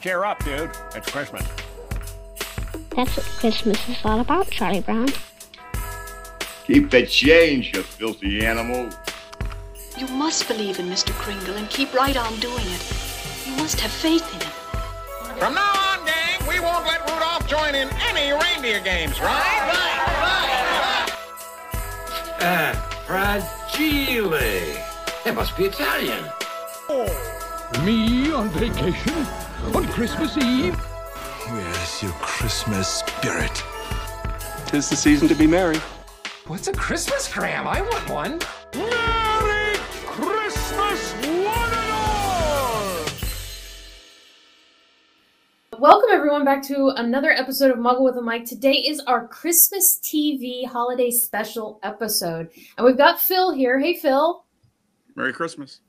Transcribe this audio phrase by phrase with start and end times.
[0.00, 0.70] Cheer up, dude.
[0.94, 1.46] It's Christmas.
[2.96, 5.08] That's what Christmas is all about, Charlie Brown.
[6.64, 8.88] Keep the change, you filthy animal.
[9.98, 11.12] You must believe in Mr.
[11.12, 13.46] Kringle and keep right on doing it.
[13.46, 14.52] You must have faith in him.
[15.38, 19.28] From now on, gang, we won't let Rudolph join in any reindeer games, right?
[19.28, 20.46] Right, right,
[21.00, 21.12] right.
[22.40, 24.32] Ah, fragile.
[25.26, 26.24] It must be Italian.
[27.84, 29.26] Me on vacation?
[29.62, 30.74] On Christmas Eve?
[30.74, 33.62] Where's your Christmas spirit?
[34.66, 35.76] Tis the season to be merry.
[36.48, 37.68] What's a Christmas cram?
[37.68, 38.40] I want one.
[38.74, 43.04] Merry Christmas, one and all!
[45.78, 48.46] Welcome everyone back to another episode of Muggle with a Mic.
[48.46, 52.50] Today is our Christmas TV holiday special episode.
[52.76, 53.78] And we've got Phil here.
[53.78, 54.42] Hey Phil.
[55.14, 55.80] Merry Christmas.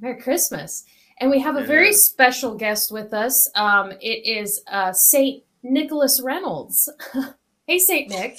[0.00, 0.84] Merry Christmas.
[1.20, 1.96] And we have a very Yeah.
[1.96, 3.50] special guest with us.
[3.54, 6.88] Um, it is uh, Saint Nicholas Reynolds.
[7.66, 8.38] hey Saint Nick.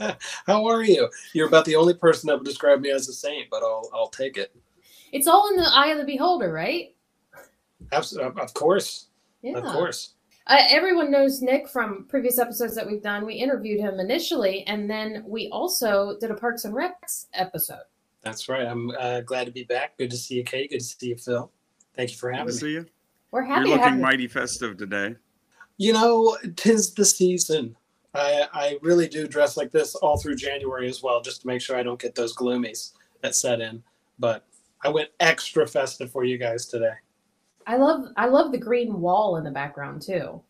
[0.46, 1.08] How are you?
[1.32, 4.08] You're about the only person that would describe me as a saint, but I'll I'll
[4.10, 4.54] take it.
[5.12, 6.94] It's all in the eye of the beholder, right?
[7.92, 9.06] Absolutely, of course,
[9.42, 9.56] Yeah.
[9.58, 10.14] of course.
[10.46, 13.24] Uh, everyone knows Nick from previous episodes that we've done.
[13.26, 17.82] We interviewed him initially, and then we also did a Parks and Recs episode.
[18.22, 18.66] That's right.
[18.66, 19.96] I'm uh, glad to be back.
[19.98, 20.66] Good to see you, Kay.
[20.68, 21.50] Good to see you, Phil.
[21.98, 22.60] Thank you for Good to having me.
[22.60, 22.86] see you.
[23.32, 23.68] We're happy.
[23.68, 24.02] You're happy to have looking you.
[24.02, 25.16] mighty festive today.
[25.78, 27.76] You know, tis the season.
[28.14, 31.60] I I really do dress like this all through January as well, just to make
[31.60, 33.82] sure I don't get those gloomies that set in.
[34.20, 34.46] But
[34.84, 36.94] I went extra festive for you guys today.
[37.66, 40.40] I love I love the green wall in the background too.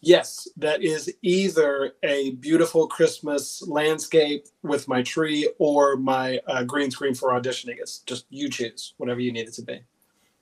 [0.00, 6.90] Yes, that is either a beautiful Christmas landscape with my tree or my uh, green
[6.90, 7.76] screen for auditioning.
[7.78, 9.80] It's just you choose whatever you need it to be.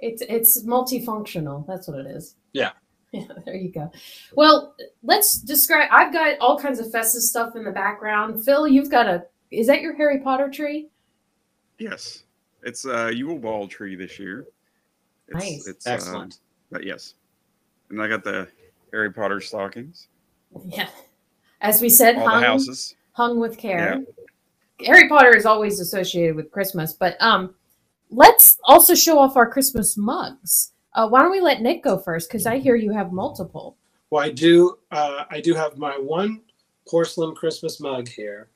[0.04, 1.66] It's it's multifunctional.
[1.66, 2.36] That's what it is.
[2.52, 2.70] Yeah.
[3.14, 3.92] Yeah, there you go.
[4.34, 4.74] Well,
[5.04, 5.88] let's describe.
[5.92, 8.44] I've got all kinds of festive stuff in the background.
[8.44, 9.24] Phil, you've got a.
[9.52, 10.88] Is that your Harry Potter tree?
[11.78, 12.24] Yes.
[12.64, 14.46] It's a Yule Ball tree this year.
[15.28, 15.68] It's, Nice.
[15.68, 16.38] It's, um, Excellent.
[16.72, 17.14] but yes.
[17.90, 18.48] And I got the
[18.90, 20.08] Harry Potter stockings.
[20.66, 20.88] Yeah.
[21.60, 22.96] As we said, All the hung, houses.
[23.12, 24.02] hung with care.
[24.84, 27.54] Harry Potter is always associated with Christmas, but um,
[28.14, 30.72] let's also show off our Christmas mugs.
[30.94, 32.28] Uh, why don't we let Nick go first?
[32.28, 33.76] Because I hear you have multiple.
[34.10, 34.78] Well, I do.
[34.90, 36.42] Uh, I do have my one
[36.88, 38.48] porcelain Christmas mug here.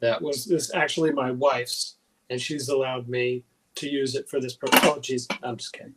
[0.00, 1.96] That was this actually my wife's,
[2.28, 3.44] and she's allowed me
[3.76, 4.80] to use it for this purpose.
[4.82, 5.94] Oh, geez, I'm just kidding.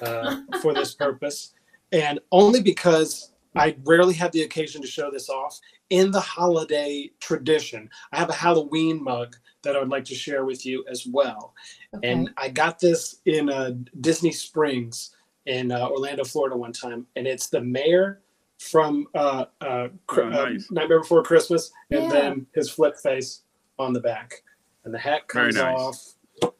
[0.00, 1.54] Uh, for this purpose,
[1.92, 5.60] and only because I rarely have the occasion to show this off
[5.90, 7.88] in the holiday tradition.
[8.12, 11.54] I have a Halloween mug that I would like to share with you as well.
[11.96, 12.10] Okay.
[12.10, 15.14] And I got this in uh, Disney Springs
[15.46, 18.20] in uh, Orlando, Florida, one time, and it's the mayor
[18.58, 20.70] from uh, uh, Cri- Oh, uh, nice.
[20.70, 22.08] Nightmare Before Christmas, and Yeah.
[22.10, 23.42] then his flip face
[23.78, 24.42] on the back,
[24.84, 25.78] and the hat comes nice.
[25.78, 26.52] off.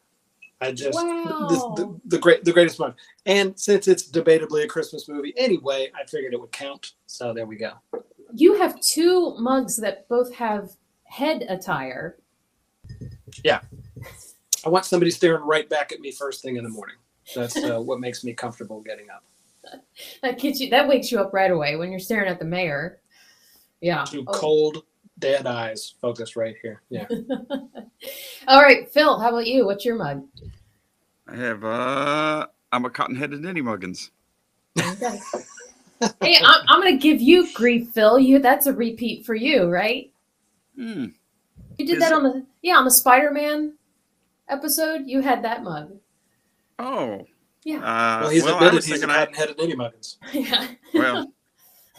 [0.61, 1.47] I just Wow.
[1.49, 5.91] this, the, the great the greatest mug, and since it's debatably a Christmas movie anyway,
[5.93, 6.93] I figured it would count.
[7.05, 7.73] So there we go.
[8.33, 10.71] you have two mugs that both have
[11.03, 12.17] head attire.
[14.65, 16.95] I want somebody staring right back at me first thing in the morning.
[17.35, 19.23] That's uh, what makes me comfortable getting up.
[20.21, 20.69] That gets you.
[20.69, 22.99] That wakes you up right away when you're staring at the mayor.
[23.79, 24.03] Yeah.
[24.03, 24.31] Two Oh.
[24.33, 24.83] cold,
[25.19, 26.81] dead eyes focused right here.
[26.89, 27.07] Yeah.
[28.47, 29.19] All right, Phil.
[29.19, 29.65] How about you?
[29.65, 30.25] What's your mug?
[31.27, 34.11] I have, uh, I'm a cotton headed Ninny Muggins.
[34.77, 35.19] Okay.
[36.21, 38.19] hey, I'm, I'm gonna give you grief, Phil.
[38.19, 40.11] You that's a repeat for you, right?
[40.75, 41.05] Hmm.
[41.77, 42.15] You did Is that it?
[42.15, 43.73] on the yeah on the Spider-Man
[44.49, 45.03] episode.
[45.05, 45.93] You had that mug.
[46.79, 47.25] Oh.
[47.65, 47.77] Yeah.
[47.77, 50.17] Uh, well, he's well, I admitted was he's a thinking I, cotton-headed Muggins.
[50.33, 50.67] yeah.
[50.93, 51.31] well,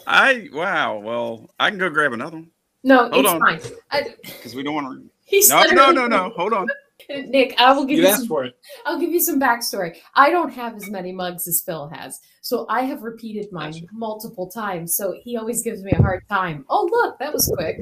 [0.05, 0.99] I, wow.
[0.99, 2.51] Well, I can go grab another one
[2.83, 3.39] No, Hold it's on.
[3.41, 4.13] fine.
[4.23, 5.09] Because we don't want to.
[5.25, 6.29] he's No, no, no, no.
[6.35, 6.67] Hold on.
[7.09, 8.55] Nick, I will give You you, some, for it.
[8.85, 9.97] I'll give you some backstory.
[10.15, 13.85] I don't have as many mugs as Phil has, so I have repeated mine Gotcha.
[13.91, 14.95] multiple times.
[14.95, 16.65] So he always gives me a hard time.
[16.69, 17.79] Oh, look, that was quick.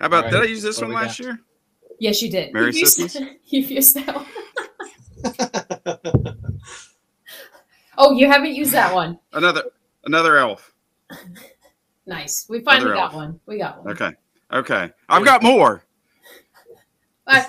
[0.00, 1.24] How about, All did I use this what one last got?
[1.24, 1.40] year?
[1.98, 2.52] Yes, you did.
[2.52, 4.26] Merry You've used, you've used that one.
[8.00, 9.18] Oh, you haven't used that one.
[9.32, 9.64] Another,
[10.04, 10.72] another elf.
[12.06, 12.46] Nice.
[12.48, 13.14] We finally Other got elf.
[13.14, 13.40] one.
[13.46, 13.92] We got one.
[13.92, 14.12] Okay.
[14.52, 14.90] Okay.
[15.08, 15.82] I've got more.
[17.26, 17.46] All right.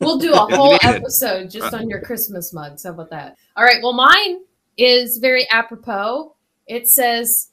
[0.00, 2.82] We'll do a whole episode just uh, on your Christmas mugs.
[2.82, 3.36] How about that?
[3.56, 3.80] All right.
[3.80, 4.40] Well, mine
[4.76, 6.34] is very apropos.
[6.66, 7.50] It says,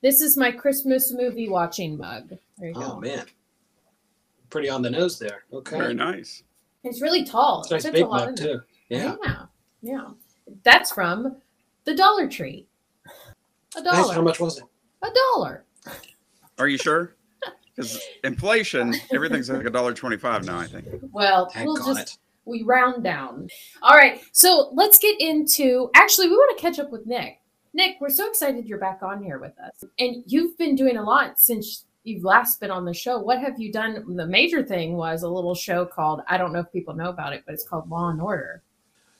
[0.00, 2.30] This is my Christmas movie watching mug.
[2.56, 3.00] There you Oh go.
[3.00, 3.26] man,
[4.54, 5.42] pretty on the nose there.
[5.52, 6.44] Okay, Very nice.
[6.84, 7.62] It's really tall.
[7.62, 8.60] It's a nice big a lot mug in too.
[8.88, 9.16] Yeah.
[9.24, 9.42] Yeah.
[9.82, 10.08] Yeah.
[10.62, 11.38] That's from
[11.82, 12.68] the Dollar Tree.
[13.76, 13.94] A Nice.
[13.96, 14.14] dollar.
[14.14, 14.64] How much was it?
[15.02, 15.64] A dollar.
[16.60, 17.16] Are you sure?
[17.74, 20.60] Because inflation, everything's like a dollar twenty-five now.
[20.60, 20.86] I think.
[21.10, 23.48] Well, Heck we'll on just we round down.
[23.82, 25.90] All right, so let's get into.
[25.94, 27.40] Actually, we want to catch up with Nick.
[27.72, 31.02] Nick, we're so excited you're back on here with us, and you've been doing a
[31.02, 33.18] lot since you've last been on the show.
[33.18, 34.16] What have you done?
[34.16, 37.32] The major thing was a little show called I don't know if people know about
[37.32, 38.62] it, but it's called Law and Order.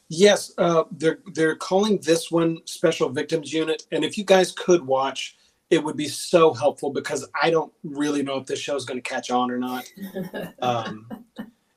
[0.09, 4.87] Yes, uh, they're they're calling this one Special Victims Unit, and if you guys could
[4.87, 5.37] watch,
[5.71, 9.03] it would be so helpful because I don't really know if this show is going
[9.03, 9.91] to catch on or not.
[10.63, 11.09] Um,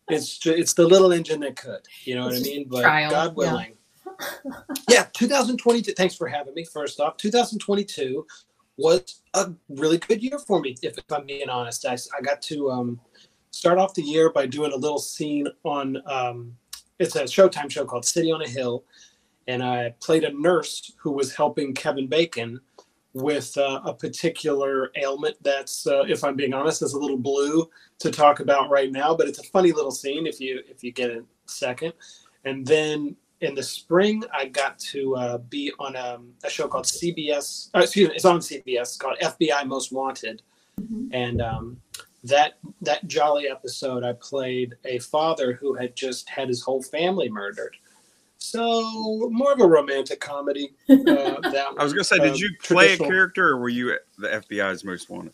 [0.09, 2.67] it's it's the little engine that could, you know what I mean?
[2.69, 3.33] But trial, God yeah.
[3.33, 3.73] willing.
[4.89, 5.05] Yeah.
[5.13, 5.91] 2022.
[5.91, 6.63] Thanks for having me.
[6.63, 8.25] First off, 2022
[8.77, 10.75] was a really good year for me.
[10.81, 12.99] If, if I'm being honest, I, I got to um,
[13.51, 16.01] start off the year by doing a little scene on.
[16.05, 16.55] Um,
[16.99, 18.83] it's a Showtime show called City on a Hill,
[19.47, 22.59] and I played a nurse who was helping Kevin Bacon
[23.13, 27.69] with uh, a particular ailment that's, uh, if I'm being honest, is a little blue
[27.99, 29.15] to talk about right now.
[29.15, 31.93] But it's a funny little scene if you if you get a second.
[32.45, 36.85] And then in the spring, I got to uh, be on a, a show called
[36.85, 37.69] CBS.
[37.75, 40.41] Uh, excuse me, it's on CBS called FBI Most Wanted,
[41.11, 41.79] and um,
[42.23, 47.29] that that jolly episode, I played a father who had just had his whole family
[47.29, 47.77] murdered.
[48.39, 50.73] So more of a romantic comedy.
[50.89, 53.97] Uh, that I was gonna say, did uh, you play a character, or were you
[54.17, 55.33] the FBI's most wanted?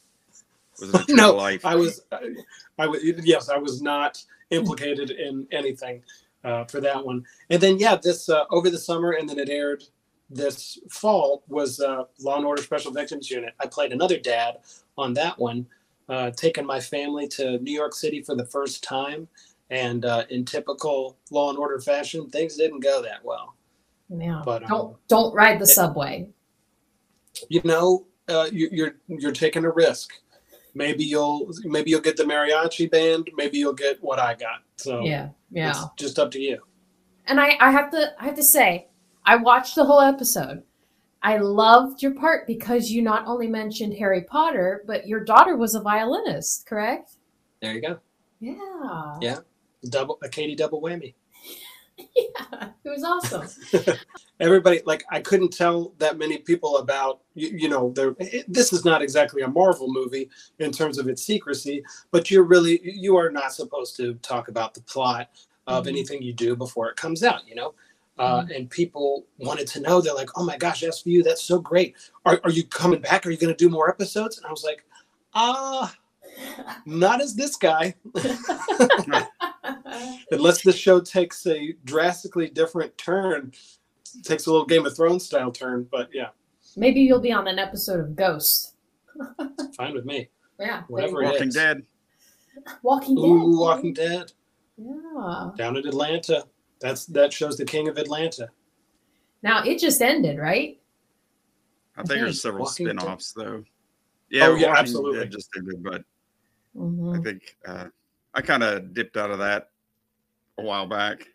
[0.80, 1.66] Was it a no, life?
[1.66, 2.36] I was, I,
[2.80, 6.04] I was, yes, I was not implicated in anything
[6.44, 7.26] uh, for that one.
[7.50, 9.84] And then, yeah, this uh, over the summer, and then it aired
[10.30, 13.54] this fall was uh, Law and Order Special Victims Unit.
[13.60, 14.60] I played another dad
[14.98, 15.66] on that one,
[16.10, 19.28] uh, taking my family to New York City for the first time,
[19.70, 23.56] and uh, in typical Law and Order fashion, things didn't go that well.
[24.10, 24.42] Yeah.
[24.44, 26.28] But, um, don't don't ride the subway.
[27.50, 30.14] you know, uh, you, you're you're taking a risk.
[30.76, 33.30] Maybe you'll maybe you'll get the mariachi band.
[33.36, 34.64] Maybe you'll get what I got.
[34.78, 35.70] So Yeah, yeah.
[35.70, 36.60] it's just up to you.
[37.26, 38.88] And I, I have to I have to say,
[39.26, 40.64] I watched the whole episode.
[41.22, 45.74] I loved your part because you not only mentioned Harry Potter, but your daughter was
[45.74, 47.16] a violinist, correct?
[47.62, 48.00] There you go.
[48.42, 49.18] Yeah.
[49.22, 49.38] Yeah,
[49.90, 51.14] double a Katie double whammy.
[52.16, 52.70] Yeah.
[52.84, 53.96] It was awesome.
[54.40, 58.16] Everybody like I couldn't tell that many people about you, you know there.
[58.20, 60.30] it- This is not exactly a Marvel movie
[60.60, 64.74] in terms of its secrecy, but you're really you are not supposed to talk about
[64.74, 65.30] the plot
[65.68, 65.90] of Mhm.
[65.90, 67.48] anything you do before it comes out.
[67.48, 67.74] You know.
[68.20, 70.00] Uh, and people wanted to know.
[70.00, 71.96] They're like, "Oh my gosh, SVU, that's so great!
[72.26, 73.26] Are, are you coming back?
[73.26, 74.86] Are you going to do more episodes?" And I was like,
[75.34, 75.92] "Ah,
[76.86, 77.96] not as this guy."
[80.32, 83.52] unless the show takes a drastically different turn,
[84.24, 85.88] takes a little Game of Thrones style turn.
[85.92, 86.30] But yeah,
[86.76, 88.76] Maybe you'll be on an episode of Ghost.
[89.78, 90.30] fine with me.
[90.60, 90.84] Yeah.
[90.88, 91.54] Whatever it Walking is.
[91.56, 91.84] Dead.
[92.82, 93.24] Walking Dead.
[93.24, 94.32] Ooh, Walking Dead
[94.78, 95.52] Yeah.
[95.58, 96.46] down in Atlanta.
[96.82, 98.50] That's that shows the king of Atlanta.
[99.44, 100.80] Now it just ended, right?
[101.96, 103.64] I think there's several Walking spin-offs though.
[104.30, 105.20] Yeah, Oh, yeah, Walking absolutely.
[105.20, 106.02] Dead just ended, but
[106.76, 107.24] I Mhm.
[107.24, 107.86] think uh,
[108.34, 109.70] I kind of dipped out of that
[110.58, 111.28] a while back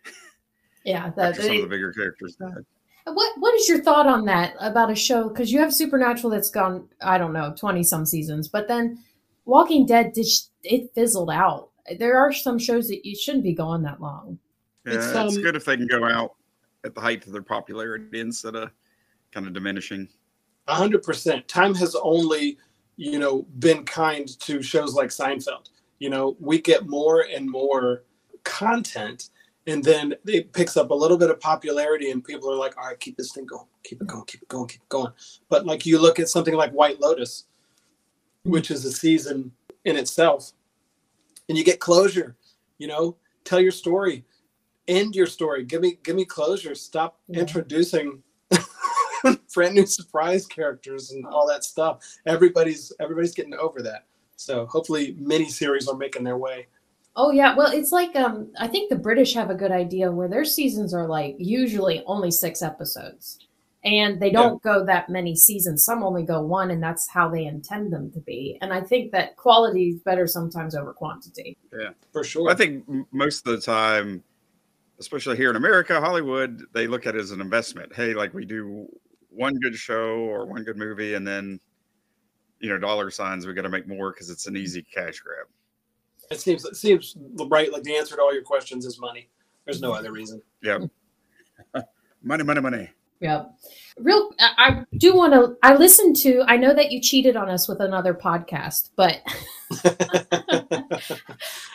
[0.84, 1.10] Yeah.
[1.16, 2.64] That, after some of the bigger characters died.
[3.04, 5.28] What What is your thought on that about a show?
[5.28, 9.02] Because you have Supernatural that's gone, I don't know, twenty some seasons, but then
[9.46, 10.26] Walking Dead did
[10.62, 11.70] it fizzled out.
[11.98, 14.38] There are some shows that you shouldn't be going that long.
[14.84, 16.34] Yeah, It's, it's, um, good if they can go out
[16.84, 18.70] at the height of their popularity instead of
[19.32, 20.06] kind of diminishing.
[20.66, 21.48] A hundred percent.
[21.48, 22.58] Time has only,
[22.96, 25.70] you know, been kind to shows like Seinfeld.
[25.98, 28.04] You know, we get more and more
[28.44, 29.30] content,
[29.66, 32.86] and then it picks up a little bit of popularity, and people are like, "All
[32.86, 35.12] right, keep this thing going, keep it going, keep it going, keep it going."
[35.48, 37.44] But like you look at something like White Lotus,
[38.44, 39.52] which is a season
[39.84, 40.52] in itself,
[41.48, 42.36] and you get closure.
[42.78, 44.24] You know, tell your story,
[44.86, 45.64] end your story.
[45.64, 46.74] Give me, give me closure.
[46.76, 47.40] Stop Yeah.
[47.40, 48.22] introducing
[49.54, 52.04] brand new surprise characters and all that stuff.
[52.26, 54.06] Everybody's everybody's getting over that.
[54.38, 56.68] So hopefully many series are making their way.
[57.16, 60.28] Oh yeah, well it's like um I think the British have a good idea where
[60.28, 63.40] their seasons are like usually only six episodes.
[63.84, 65.84] And they don't go that many seasons.
[65.84, 68.58] Some only go one and that's how they intend them to be.
[68.60, 71.56] And I think that quality is better sometimes over quantity.
[71.72, 72.50] Yeah, For sure.
[72.50, 74.22] I think most of the time,
[74.98, 77.94] especially here in America, Hollywood, they look at it as an investment.
[77.94, 78.88] Hey, like we do
[79.30, 81.60] one good show or one good movie, and then
[82.60, 83.46] you know dollar signs.
[83.46, 85.46] We got to make more because it's an easy cash grab.
[86.30, 87.16] it seems it seems
[87.48, 87.72] right.
[87.72, 89.28] Like the answer to all your questions is money.
[89.64, 90.40] There's no other reason.
[90.62, 90.78] Yeah,
[92.22, 92.90] money, money, money.
[93.20, 93.50] Yep.
[93.98, 95.56] Real, I I do want to.
[95.62, 96.44] I listened to.
[96.46, 99.20] I know that you cheated on us with another podcast, but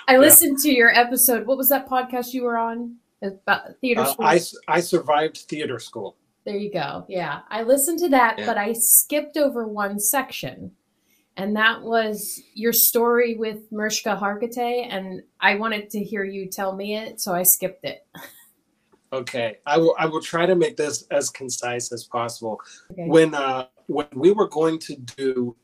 [0.08, 1.46] I listened to your episode.
[1.46, 4.26] What was that podcast you were on about theater Uh, school?
[4.26, 6.16] I, I survived theater school.
[6.46, 7.06] There you go.
[7.08, 7.40] Yeah.
[7.50, 8.46] I listened to that, Yeah.
[8.46, 10.72] but I skipped over one section.
[11.36, 14.86] And that was your story with Mariska Hargitay.
[14.90, 18.06] And I wanted to hear you tell me it, so I skipped it.
[19.12, 19.96] Okay, I will.
[20.00, 22.60] I will try to make this as concise as possible.
[22.92, 23.06] Okay.
[23.08, 25.56] When uh, when we were going to do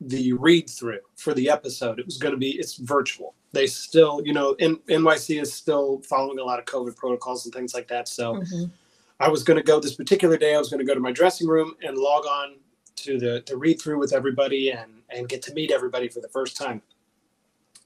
[0.00, 3.34] the read through for the episode, it was going to be it's virtual.
[3.52, 7.54] They still, you know, N- NYC is still following a lot of COVID protocols and
[7.54, 8.08] things like that.
[8.08, 8.70] So Mhm.
[9.20, 10.54] I was going to go this particular day.
[10.54, 12.56] I was going to go to my dressing room and log on
[12.96, 16.28] to the the read through with everybody and and get to meet everybody for the
[16.28, 16.82] first time.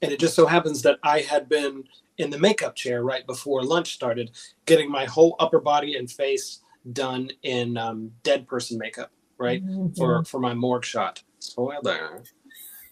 [0.01, 1.85] And it just so happens that I had been
[2.19, 4.31] in the makeup chair right before lunch started,
[4.67, 6.61] getting my whole upper body and face
[6.93, 9.63] done in um, dead person makeup, right
[9.97, 11.23] for for my morgue shot.
[11.41, 12.23] Spoiler.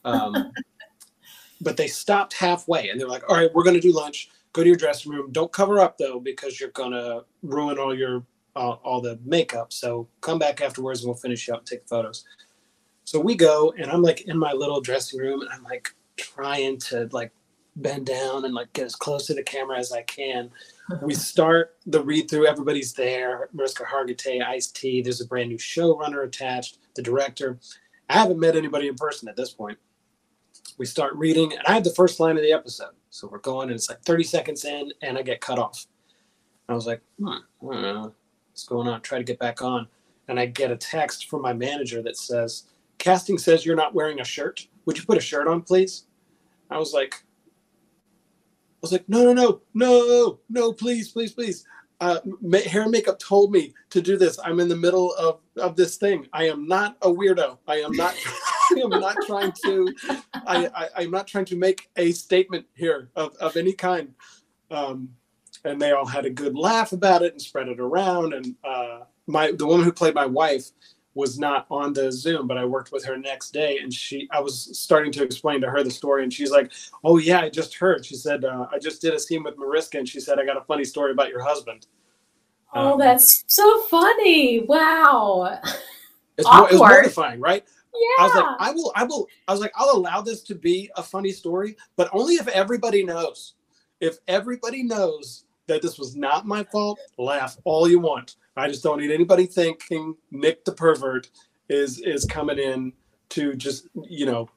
[0.04, 0.52] Um,
[1.61, 4.30] but they stopped halfway and they're like, "All right, we're going to do lunch.
[4.52, 5.30] Go to your dressing room.
[5.32, 8.25] Don't cover up though, because you're going to ruin all your
[8.56, 9.73] uh, all the makeup.
[9.73, 12.25] So come back afterwards and we'll finish up and take photos."
[13.04, 16.78] So we go, and I'm like in my little dressing room, and I'm like trying
[16.78, 17.32] to like
[17.76, 20.50] bend down and like get as close to the camera as I can.
[21.02, 22.47] we start the read through.
[22.47, 23.49] Everybody's there.
[23.52, 25.02] Mariska Hargitay, Ice T.
[25.02, 26.78] There's a brand new showrunner attached.
[26.94, 27.59] The director.
[28.09, 29.78] I haven't met anybody in person at this point.
[30.78, 32.92] We start reading, and I had the first line of the episode.
[33.11, 35.87] So we're going, and it's like 30 seconds in, and I get cut off.
[36.68, 38.14] I was like, hmm, I don't know
[38.62, 39.00] what's going on.
[39.02, 39.88] Try to get back on,
[40.28, 42.64] and I get a text from my manager that says,
[42.99, 44.66] "Casting says you're not wearing a shirt.
[44.87, 46.07] Would you put a shirt on, please?"
[46.71, 51.66] I was like, I was like, no, no, no, no, no, please, please, please.
[52.00, 52.19] Uh,
[52.66, 54.38] hair and makeup told me to do this.
[54.42, 56.26] I'm in the middle of, of this thing.
[56.33, 57.59] I am not a weirdo.
[57.69, 58.16] I am not.
[58.75, 59.95] I am not trying to.
[60.35, 64.14] I, I I'm not trying to make a statement here of, of any kind.
[64.71, 65.11] Um,
[65.64, 68.35] and they all had a good laugh about it and spread it around.
[68.35, 70.71] And uh, my the woman who played my wife
[71.14, 74.40] was not on the Zoom, but I worked with her next day, and she I
[74.40, 76.73] was starting to explain to her the story, and she's like,
[77.04, 79.99] "Oh yeah, I just heard." She said, uh, "I just did a scene with Mariska,
[79.99, 81.87] and she said I got a funny story about your husband."
[82.75, 84.61] Oh, Um, that's so funny.
[84.61, 85.61] Wow.
[86.38, 87.62] It's, mo- it's mortifying, right?
[87.95, 88.25] Yeah.
[88.25, 90.90] I was like, I will, I will, I was like, I'll allow this to be
[90.97, 93.52] a funny story, but only if everybody knows.
[94.00, 98.37] If everybody knows that this was not my fault, laugh all you want.
[98.57, 101.31] I just don't need anybody thinking Nick the pervert
[101.69, 102.92] is is coming in
[103.31, 104.49] to just you know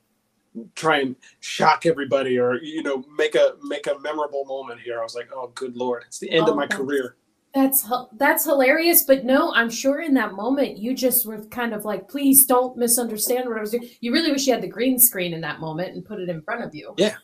[0.73, 4.99] try and shock everybody or you know make a make a memorable moment here.
[4.99, 7.15] I was like, oh good lord, it's the end Oh, of my that's- career.
[7.53, 11.85] That's that's hilarious, but no, I'm sure in that moment you just were kind of
[11.85, 13.87] like, please don't misunderstand what I was doing.
[14.01, 16.41] You really wish you had the green screen in that moment and put it in
[16.41, 16.93] front of you.
[16.97, 17.15] Yeah,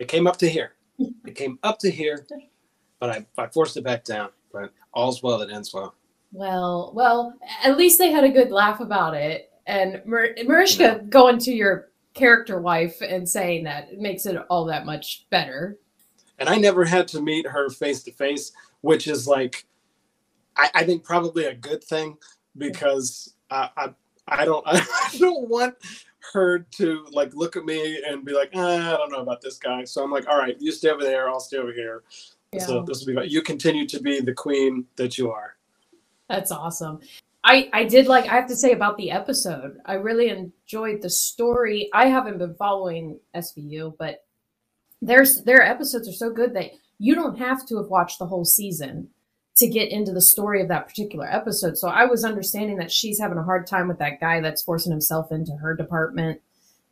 [0.00, 0.72] it came up to here.
[0.98, 2.26] It came up to here,
[3.04, 4.30] but I, I forced it back down.
[4.50, 5.94] But all's well that ends well.
[6.32, 9.52] Well, well, at least they had a good laugh about it.
[9.66, 14.64] And Mar- Mariska going to your character wife and saying that it makes it all
[14.66, 15.78] that much better.
[16.38, 19.66] And I never had to meet her face to face, which is like,
[20.56, 22.16] I, I think probably a good thing
[22.56, 23.94] because I, I,
[24.28, 25.74] I don't, I don't want
[26.32, 29.58] her to like look at me and be like, ah, I don't know about this
[29.58, 29.84] guy.
[29.84, 32.02] So I'm like, all right, you stay over there, I'll stay over here.
[32.60, 35.56] So this will be, you continue to be the queen that you are.
[36.28, 37.00] That's awesome.
[37.44, 39.78] I I did like I have to say about the episode.
[39.84, 41.90] I really enjoyed the story.
[41.92, 44.24] I haven't been following SVU, but
[45.02, 48.44] there's their episodes are so good that you don't have to have watched the whole
[48.44, 49.08] season
[49.56, 51.76] to get into the story of that particular episode.
[51.76, 54.90] So I was understanding that she's having a hard time with that guy that's forcing
[54.90, 56.40] himself into her department.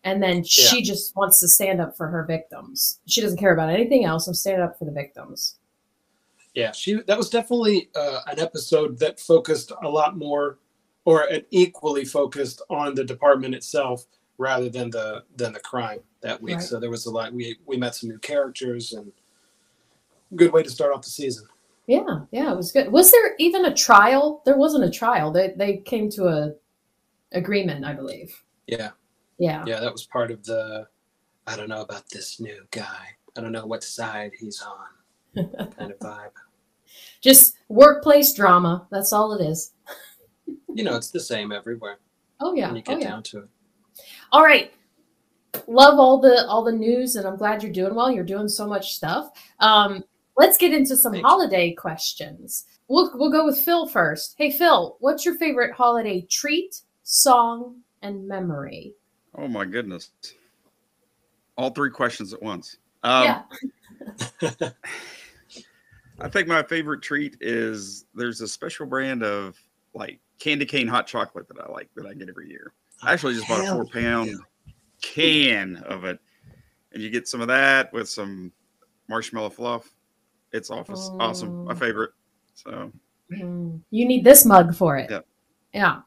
[0.04, 2.98] And then she just wants to stand up for her victims.
[3.06, 4.26] She doesn't care about anything else.
[4.26, 5.56] I'm standing up for the victims.
[6.54, 10.58] Yeah, she that was definitely uh, an episode that focused a lot more,
[11.04, 14.04] or an equally focused on the department itself
[14.38, 16.56] rather than the than the crime that week.
[16.56, 16.64] Right.
[16.64, 17.32] So there was a lot.
[17.32, 19.12] We we met some new characters and
[20.34, 21.46] good way to start off the season.
[21.86, 22.92] Yeah, yeah, it was good.
[22.92, 24.42] Was there even a trial?
[24.44, 25.30] There wasn't a trial.
[25.30, 26.52] They they came to a
[27.32, 28.42] agreement, I believe.
[28.66, 28.90] Yeah,
[29.42, 29.64] Yeah.
[29.66, 30.86] yeah, that was part of the.
[31.48, 33.08] I don't know about this new guy.
[33.36, 34.86] I don't know what side he's on.
[35.76, 36.30] kind of vibe.
[37.20, 38.86] Just workplace drama.
[38.92, 39.72] That's all it is.
[40.72, 41.96] You know, it's the same everywhere.
[42.38, 42.68] Oh yeah.
[42.68, 43.08] When you Oh get yeah.
[43.08, 43.48] down to it.
[44.30, 44.72] All right.
[45.66, 48.12] Love all the all the news and I'm glad you're doing well.
[48.12, 49.30] You're doing so much stuff.
[49.58, 50.04] Um
[50.36, 52.66] let's get into some holiday questions.
[52.86, 54.36] We'll we'll go with Phil first.
[54.38, 58.94] Hey Phil, what's your favorite holiday treat, song, and memory?
[59.34, 60.10] Oh my goodness.
[61.56, 62.78] All three questions at once.
[63.02, 63.42] Um, yeah.
[66.20, 69.58] I think my favorite treat is there's a special brand of
[69.94, 72.72] like candy cane hot chocolate that I like that I get every year.
[73.02, 74.30] I actually just bought a four pound
[75.00, 76.18] can of it,
[76.92, 78.52] and you get some of that with some
[79.08, 79.92] marshmallow fluff.
[80.52, 81.56] It's office awesome.
[81.64, 81.76] My Oh.
[81.76, 82.12] favorite.
[82.54, 82.92] So
[83.30, 85.10] Mm, You need this mug for it.
[85.10, 85.20] Yeah.
[85.72, 86.00] Yeah.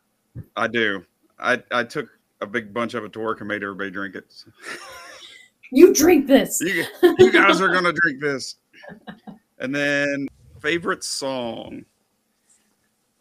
[0.56, 1.04] I do.
[1.40, 2.08] I I took
[2.42, 4.34] a big bunch of it to work and made everybody drink it.
[5.72, 6.62] You drink this.
[6.62, 6.86] You,
[7.18, 8.56] you guys are gonna drink this.
[9.60, 10.28] And then
[10.62, 11.86] favorite song.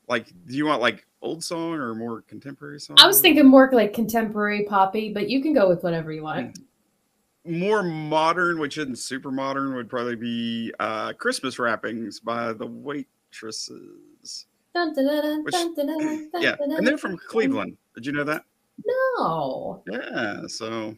[0.09, 2.97] Like, do you want like old song or more contemporary song?
[3.01, 6.59] I was thinking more like contemporary poppy, but you can go with whatever you want.
[7.47, 14.47] more modern, which isn't super modern, would probably be uh Christmas wrappings by the waitresses.
[14.75, 15.55] Dun, dun, dun, Which-
[16.41, 17.17] Yeah, and they're from.
[17.17, 17.77] Cleveland.
[17.95, 18.45] Did you know that?
[19.19, 19.83] No.
[19.91, 20.97] Yeah, so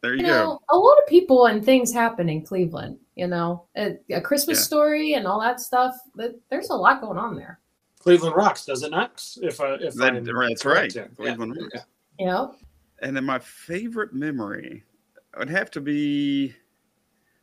[0.00, 0.76] there You you know, go.
[0.76, 2.98] a lot of people and things happen in Cleveland.
[3.14, 4.64] You know, a, a Christmas Yeah.
[4.64, 5.94] story and all that stuff.
[6.18, 7.60] Th- There's a lot going on there.
[7.98, 9.24] Cleveland rocks, does it not?
[9.42, 10.92] If I if That- I'm that's right.
[10.94, 11.06] yeah.
[11.16, 11.74] Cleveland Yeah, rocks.
[11.74, 11.82] yeah.
[12.18, 12.54] You know,
[13.00, 14.82] And then my favorite memory
[15.38, 16.54] would have to be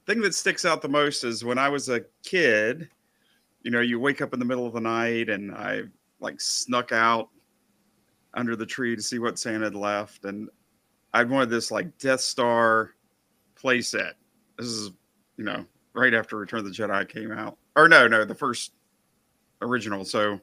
[0.06, 2.90] thing that sticks out the most is when I was a kid,
[3.62, 5.84] you know, you wake up in the middle of the night and I
[6.20, 7.30] like snuck out
[8.34, 10.26] under the tree to see what Santa had left.
[10.26, 10.50] And
[11.14, 12.92] I wanted this like Death Star
[13.62, 14.14] playset.
[14.58, 14.92] This is,
[15.38, 17.58] you know, right after Return of the Jedi came out.
[17.76, 18.74] Or no, no, the first
[19.62, 20.06] original.
[20.06, 20.40] So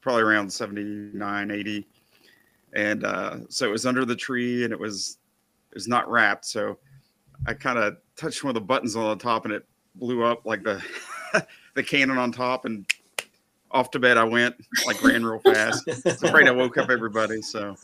[0.00, 1.86] probably around 79, 80
[2.76, 5.18] and uh, so it was under the tree and it was
[5.70, 6.78] it was not wrapped so
[7.46, 9.66] i kind of touched one of the buttons on the top and it
[9.96, 10.82] blew up like the
[11.74, 12.86] the cannon on top and
[13.70, 14.54] off to bed i went
[14.86, 17.76] like ran real fast I was afraid i woke up everybody so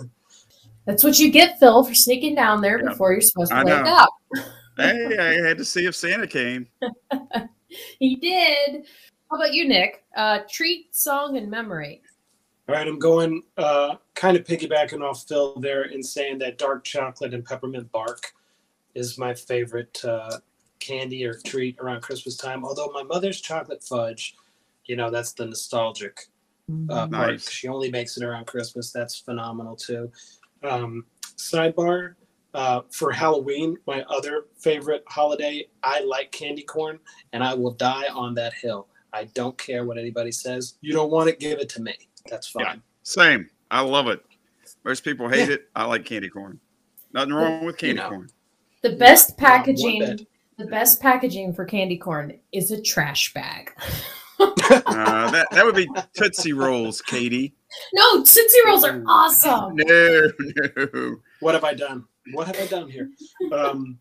[0.84, 2.88] that's what you get, Phil, for sneaking down there Yeah.
[2.90, 3.90] before you're supposed to I wake know.
[3.90, 4.08] up.
[4.78, 6.66] hey i had to see if santa came
[7.98, 8.84] He did.
[9.30, 10.04] How about you, Nick?
[10.14, 12.02] Uh, treat, song, and memory.
[12.68, 16.84] All right, I'm going uh, kind of piggybacking off Phil there in saying that dark
[16.84, 18.32] chocolate and peppermint bark
[18.94, 20.36] is my favorite uh,
[20.80, 22.62] candy or treat around Christmas time.
[22.64, 24.34] Although my mother's chocolate fudge,
[24.86, 26.18] you know, that's the nostalgic
[26.90, 27.40] uh, part.
[27.40, 28.92] She only makes it around Christmas.
[28.92, 30.10] That's phenomenal too.
[30.62, 31.04] Um,
[31.36, 32.14] sidebar
[32.54, 36.98] uh, for Halloween, my other favorite holiday, I like candy corn,
[37.32, 38.88] and I will die on that hill.
[39.12, 40.74] I don't care what anybody says.
[40.80, 41.94] You don't want it, give it to me.
[42.28, 42.64] That's fine.
[42.64, 42.74] Yeah.
[43.02, 44.22] same i love it
[44.84, 46.60] most people hate it i like candy corn
[47.12, 48.08] nothing wrong with candy know.
[48.08, 48.28] corn
[48.82, 50.26] The best Yeah, packaging,
[50.58, 53.72] the best packaging for candy corn is a trash bag.
[54.42, 57.54] uh, that, that would be tootsie rolls katie
[57.94, 59.76] No, Tootsie Rolls are awesome.
[59.76, 60.30] no
[60.76, 62.04] no What have I done?
[62.32, 63.10] What have I done here?
[63.50, 63.98] Um,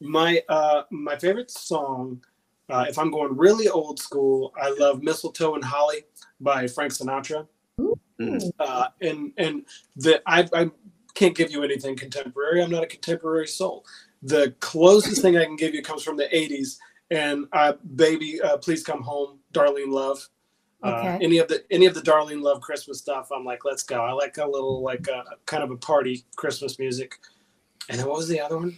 [0.00, 2.22] my uh, my favorite song,
[2.70, 6.04] uh, if I'm going really old school, I love "Mistletoe and Holly"
[6.40, 7.46] by Frank Sinatra.
[8.58, 9.64] Uh, and and
[9.96, 10.70] the I, I
[11.14, 12.62] can't give you anything contemporary.
[12.62, 13.84] I'm not a contemporary soul.
[14.22, 16.78] The closest thing I can give you comes from the '80s,
[17.10, 20.28] and uh, "Baby, uh, Please Come Home," Darlene Love.
[20.82, 24.02] Uh, any of the any of the Darlene Love Christmas stuff, I'm like, let's go.
[24.02, 27.18] I like a little like a, kind of a party Christmas music.
[27.88, 28.76] And then what was the other one?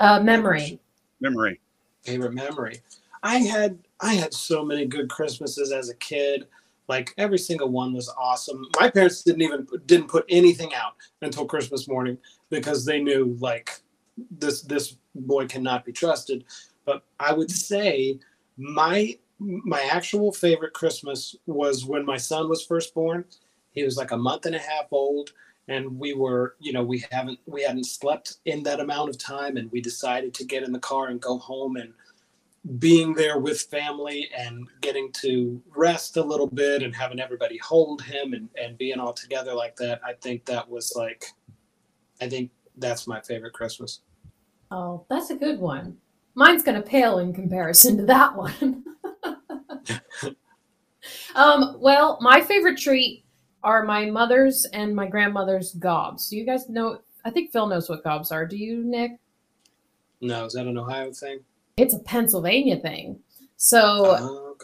[0.00, 0.80] Uh, memory.
[1.20, 1.60] memory
[2.06, 2.80] Favorite memory.
[3.22, 6.46] I had I had so many good Christmases as a kid.
[6.88, 8.64] Like every single one was awesome.
[8.78, 12.16] My parents didn't even didn't put anything out until Christmas morning
[12.48, 13.80] because they knew like
[14.38, 16.44] this this boy cannot be trusted.
[16.84, 18.20] But I would say
[18.56, 23.24] my my actual favorite Christmas was when my son was first born.
[23.72, 25.32] He was like a month and a half old
[25.68, 29.56] and we were you know we haven't we hadn't slept in that amount of time
[29.56, 31.92] and we decided to get in the car and go home and
[32.78, 38.00] being there with family and getting to rest a little bit and having everybody hold
[38.00, 41.26] him and, and being all together like that i think that was like
[42.20, 44.02] i think that's my favorite christmas
[44.70, 45.96] Oh, that's a good one.
[46.34, 48.84] Mine's gonna pale in comparison to that one.
[51.34, 53.24] um, well, my favorite treat
[53.62, 56.28] are my mother's and my grandmother's gobs.
[56.28, 57.00] Do you guys know?
[57.24, 58.46] I think Phil knows what gobs are.
[58.46, 59.18] Do you, Nick?
[60.20, 61.40] no is that an ohio thing
[61.76, 63.18] It's a Pennsylvania thing.
[63.56, 64.56] So oh.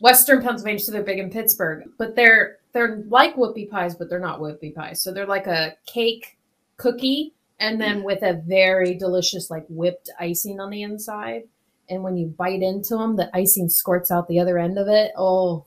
[0.00, 4.18] Western Pennsylvania, so they're big in Pittsburgh, but they're they're like whoopie pies, but they're
[4.18, 5.02] not whoopie pies.
[5.02, 6.38] So they're like a cake
[6.76, 11.42] cookie, and then with a very delicious like whipped icing on the inside.
[11.90, 15.12] And when you bite into them, the icing squirts out the other end of it.
[15.16, 15.64] Oh,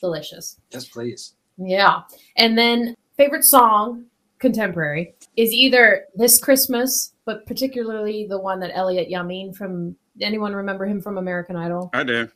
[0.00, 0.60] delicious.
[0.70, 1.34] Yes, please.
[1.56, 2.02] Yeah.
[2.36, 4.04] And then favorite song,
[4.38, 10.86] contemporary, is either This Christmas, but particularly the one that Elliott Yamin from anyone remember
[10.86, 11.90] him from American Idol?
[11.92, 12.28] I do.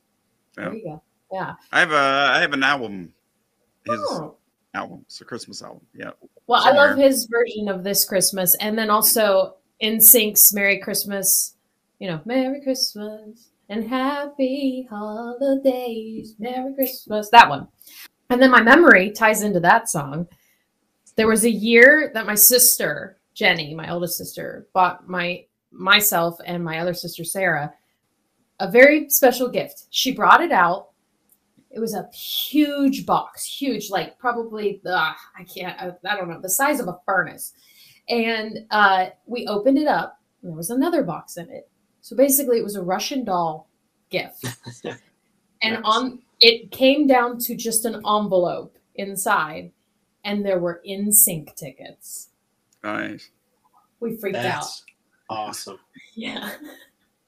[0.59, 0.65] Yeah.
[0.65, 1.03] There you go.
[1.33, 1.55] Yeah.
[1.71, 3.13] I have a I have an album.
[3.87, 4.37] His Oh.
[4.75, 5.03] album.
[5.07, 5.87] It's a Christmas album.
[5.95, 6.11] Yeah.
[6.47, 8.55] Well, I love his version of This Christmas.
[8.57, 11.57] And then also NSYNC's Merry Christmas,
[12.03, 17.69] you know, Merry Christmas and Happy Holidays, Merry Christmas, that one.
[18.29, 20.27] And then my memory ties into that song.
[21.15, 26.65] There was a year that my sister, Jenny, my oldest sister, bought my myself and
[26.65, 27.73] my other sister Sarah
[28.59, 29.85] a very special gift.
[29.91, 30.89] She brought it out.
[31.71, 36.41] It was a huge box, huge, like probably uh, I can't, I, I don't know,
[36.41, 37.53] the size of a furnace.
[38.09, 40.19] And uh, we opened it up.
[40.43, 41.69] There was another box in it.
[42.03, 43.69] So basically, it was a Russian doll
[44.11, 44.45] gift.
[44.85, 45.83] and Nice.
[45.85, 49.71] on it came down to just an envelope inside,
[50.25, 52.29] and there were NSYNC tickets.
[52.83, 53.31] Nice.
[54.01, 54.67] We freaked out.
[55.31, 55.79] Awesome.
[56.15, 56.51] Yeah.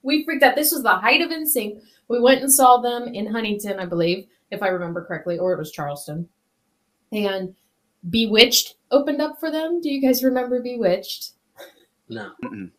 [0.03, 0.57] We freaked out.
[0.57, 1.81] This was the height of NSYNC.
[2.09, 5.59] We went and saw them in Huntington, I believe, if I remember correctly, or it
[5.59, 6.29] was Charleston.
[7.11, 7.55] And
[8.11, 9.81] B*Witched opened up for them.
[9.81, 11.31] Do you guys remember B*Witched?
[12.11, 12.33] No.
[12.45, 12.71] Mm-mm.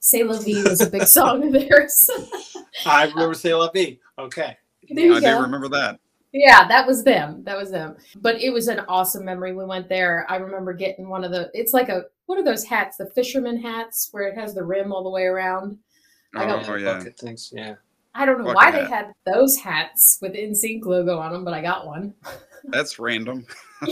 [0.00, 2.08] C'est la Vie was a big song of theirs.
[2.86, 3.98] I remember C'est la Vie.
[4.18, 4.56] Okay.
[4.90, 5.36] there you I go.
[5.38, 5.98] do remember that.
[6.32, 7.42] Yeah, that was them.
[7.44, 7.96] That was them.
[8.16, 9.54] But it was an awesome memory.
[9.54, 10.26] We went there.
[10.28, 11.50] I remember getting one of the.
[11.54, 12.96] It's like a what are those hats?
[12.98, 15.78] The fisherman hats where it has the rim all the way around.
[16.34, 16.98] I Oh, got- yeah.
[16.98, 17.50] Bucket things.
[17.54, 17.74] Yeah.
[18.14, 21.54] I don't know Bucket why they had those hats with NSYNC logo on them, but
[21.54, 22.14] I got one.
[22.64, 23.46] That's random.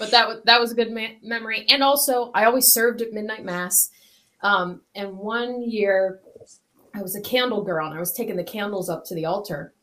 [0.00, 1.66] but that was that was a good ma- memory.
[1.68, 3.90] And also, I always served at midnight mass.
[4.42, 6.20] Um, and one year,
[6.94, 9.74] I was a candle girl, and I was taking the candles up to the altar.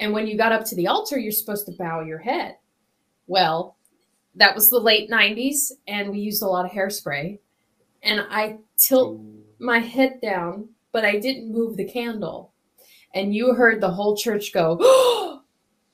[0.00, 2.56] And when you got up to the altar, you're supposed to bow your head.
[3.28, 3.76] Well,
[4.34, 7.38] that was the late '90s, and we used a lot of hairspray.
[8.02, 9.20] And I tilt
[9.60, 12.52] my head down, but I didn't move the candle.
[13.14, 15.40] And you heard the whole church go,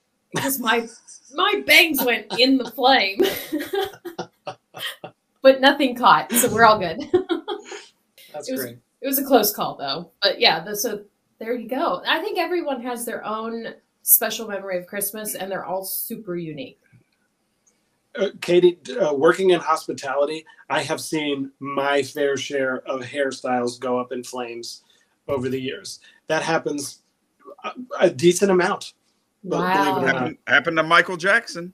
[0.35, 0.88] because my
[1.35, 3.20] my bangs went in the flame.
[5.42, 6.98] but nothing caught, so we're all good.
[8.33, 8.78] That's It was- great.
[9.00, 10.11] it was a close call though.
[10.22, 11.02] But yeah, the, so
[11.38, 12.02] there you go.
[12.07, 16.81] I think everyone has their own special memory of Christmas and they're all super unique.
[18.18, 23.98] Uh, Katie, uh, working in hospitality, I have seen my fair share of hairstyles go
[23.98, 24.83] up in flames
[25.28, 26.00] over the years.
[26.26, 27.02] That happens
[27.64, 28.94] a, a decent amount.
[29.44, 30.00] But believe it or Wow.
[30.00, 30.14] not.
[30.14, 31.72] Happened, happened to Michael Jackson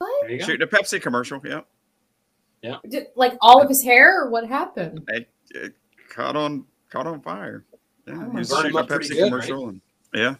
[0.00, 0.22] What?
[0.22, 1.42] There you shooting a Pepsi commercial.
[1.44, 2.76] Yeah.
[2.88, 5.02] Did, like all of his hair or what happened?
[5.08, 5.74] It, it
[6.08, 7.66] caught on caught on fire.
[8.06, 8.14] Yeah.
[8.16, 9.68] Oh he my was shooting a Burned him up Pepsi good, commercial.
[9.68, 9.80] And,
[10.14, 10.36] yeah.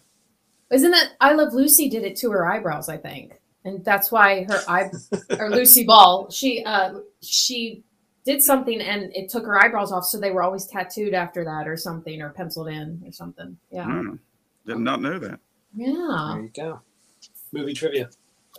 [0.71, 3.39] Isn't that I Love Lucy did it to her eyebrows, I think.
[3.63, 4.89] And that's why her eye
[5.37, 7.83] or Lucy Ball, she uh she
[8.25, 11.67] did something and it took her eyebrows off, so they were always tattooed after that
[11.67, 13.55] or something or penciled in or something.
[13.69, 13.85] Yeah.
[13.85, 14.17] Mm.
[14.65, 15.39] Did not know that.
[15.75, 16.31] Yeah.
[16.33, 16.81] There you go.
[17.51, 18.09] Movie trivia.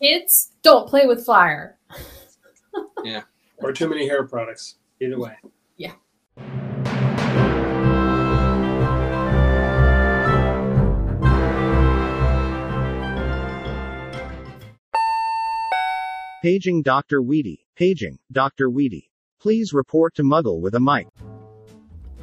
[0.01, 1.79] Kids, don't play with fire.
[3.05, 3.23] Yeah.
[3.59, 4.77] Or too many hair products.
[5.01, 5.35] Either way.
[5.77, 5.93] Yeah.
[16.43, 17.21] Paging Dr.
[17.21, 17.67] Weedy.
[17.77, 18.71] Paging Dr.
[18.71, 19.11] Weedy.
[19.41, 21.09] Please report to Muggle with a mic.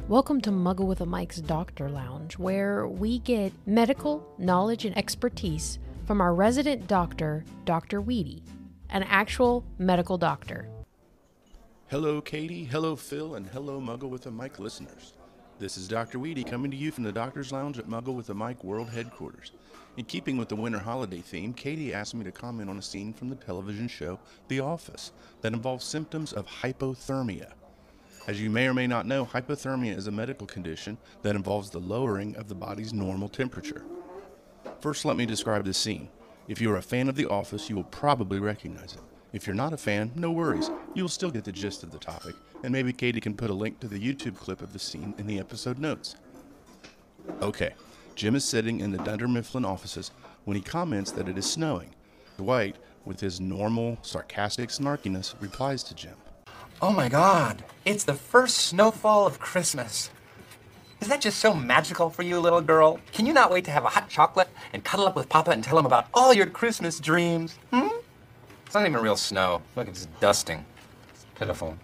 [0.08, 5.78] Welcome to Muggle with a Mic's Doctor Lounge, where we get medical knowledge and expertise
[6.10, 8.00] from our resident doctor, Dr.
[8.02, 8.42] Weedy,
[8.88, 10.68] an actual medical doctor.
[11.86, 12.64] Hello, Katie.
[12.64, 13.36] Hello, Phil.
[13.36, 15.12] And hello, Muggle with a Mic listeners.
[15.60, 16.18] This is Dr.
[16.18, 19.52] Weedy coming to you from the Doctor's Lounge at Muggle with a Mic World Headquarters.
[19.96, 23.12] In keeping with the winter holiday theme, Katie asked me to comment on a scene
[23.12, 24.18] from the television show
[24.48, 27.52] The Office that involves symptoms of hypothermia.
[28.26, 31.78] As you may or may not know, hypothermia is a medical condition that involves the
[31.78, 33.84] lowering of the body's normal temperature.
[34.80, 36.08] First, let me describe the scene.
[36.48, 39.02] If you are a fan of The Office, you will probably recognize it.
[39.34, 40.70] If you're not a fan, no worries.
[40.94, 43.54] You will still get the gist of the topic, and maybe Katie can put a
[43.54, 46.16] link to the YouTube clip of the scene in the episode notes.
[47.42, 47.74] Okay,
[48.14, 50.12] Jim is sitting in the Dunder Mifflin offices
[50.46, 51.90] when he comments that it is snowing.
[52.38, 56.16] Dwight, with his normal, sarcastic snarkiness, replies to Jim.
[56.80, 60.08] Oh my god, it's the first snowfall of Christmas.
[61.00, 63.00] Is that just so magical for you, little girl?
[63.12, 65.64] Can you not wait to have a hot chocolate and cuddle up with Papa and
[65.64, 67.58] tell him about all your Christmas dreams?
[67.72, 67.88] Hmm?
[68.66, 69.62] It's not even real snow.
[69.76, 70.64] Look, it's dusting.
[71.08, 71.76] It's pitiful.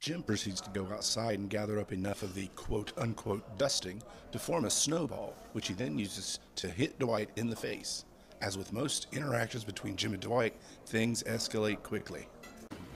[0.00, 4.38] Jim proceeds to go outside and gather up enough of the quote unquote dusting to
[4.38, 8.06] form a snowball, which he then uses to hit Dwight in the face.
[8.40, 10.54] As with most interactions between Jim and Dwight,
[10.86, 12.26] things escalate quickly.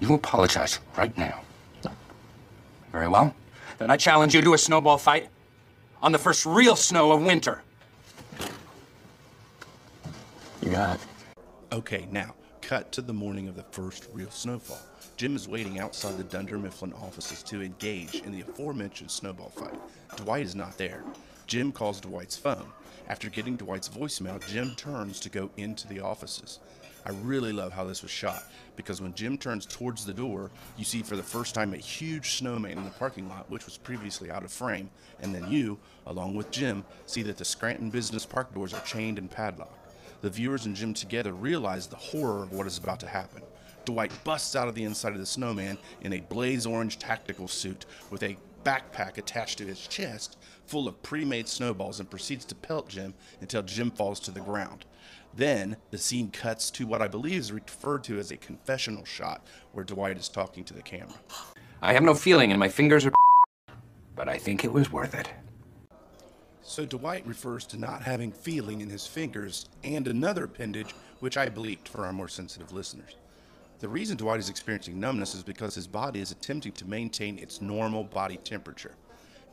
[0.00, 1.42] You apologize right now.
[2.92, 3.34] Very well.
[3.78, 5.28] Then I challenge you to a snowball fight
[6.02, 7.62] on the first real snow of winter.
[10.62, 11.00] You got it.
[11.72, 14.80] Okay, now, cut to the morning of the first real snowfall.
[15.16, 19.78] Jim is waiting outside the Dunder Mifflin offices to engage in the aforementioned snowball fight.
[20.16, 21.04] Dwight is not there.
[21.46, 22.66] Jim calls Dwight's phone.
[23.08, 26.60] After getting Dwight's voicemail, Jim turns to go into the offices.
[27.04, 28.44] I really love how this was shot
[28.76, 32.36] because when Jim turns towards the door, you see for the first time a huge
[32.36, 36.34] snowman in the parking lot, which was previously out of frame, and then you, along
[36.34, 39.94] with Jim, see that the Scranton Business Park doors are chained and padlocked.
[40.22, 43.42] The viewers and Jim together realize the horror of what is about to happen.
[43.84, 47.84] Dwight busts out of the inside of the snowman in a blaze orange tactical suit
[48.10, 52.54] with a backpack attached to his chest full of pre made snowballs and proceeds to
[52.54, 54.86] pelt Jim until Jim falls to the ground.
[55.36, 59.46] Then the scene cuts to what I believe is referred to as a confessional shot
[59.72, 61.14] where Dwight is talking to the camera.
[61.82, 63.12] I have no feeling and my fingers are
[64.16, 65.28] but I think it was worth it.
[66.62, 71.48] So Dwight refers to not having feeling in his fingers and another appendage, which I
[71.48, 73.16] bleeped for our more sensitive listeners.
[73.80, 77.60] The reason Dwight is experiencing numbness is because his body is attempting to maintain its
[77.60, 78.94] normal body temperature.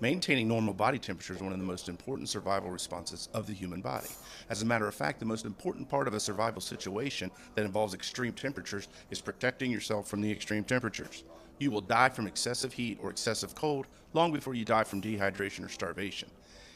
[0.01, 3.81] Maintaining normal body temperature is one of the most important survival responses of the human
[3.81, 4.07] body.
[4.49, 7.93] As a matter of fact, the most important part of a survival situation that involves
[7.93, 11.23] extreme temperatures is protecting yourself from the extreme temperatures.
[11.59, 15.63] You will die from excessive heat or excessive cold long before you die from dehydration
[15.63, 16.31] or starvation.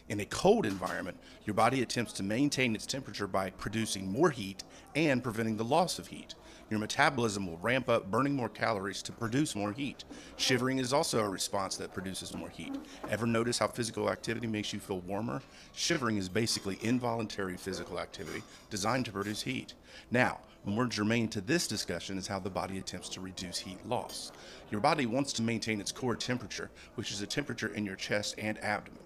[0.07, 4.63] In a cold environment, your body attempts to maintain its temperature by producing more heat
[4.95, 6.35] and preventing the loss of heat.
[6.69, 10.03] Your metabolism will ramp up, burning more calories to produce more heat.
[10.37, 12.75] Shivering is also a response that produces more heat.
[13.09, 15.41] Ever notice how physical activity makes you feel warmer?
[15.73, 19.73] Shivering is basically involuntary physical activity designed to produce heat.
[20.11, 24.31] Now, more germane to this discussion is how the body attempts to reduce heat loss.
[24.69, 28.35] Your body wants to maintain its core temperature, which is the temperature in your chest
[28.37, 29.04] and abdomen.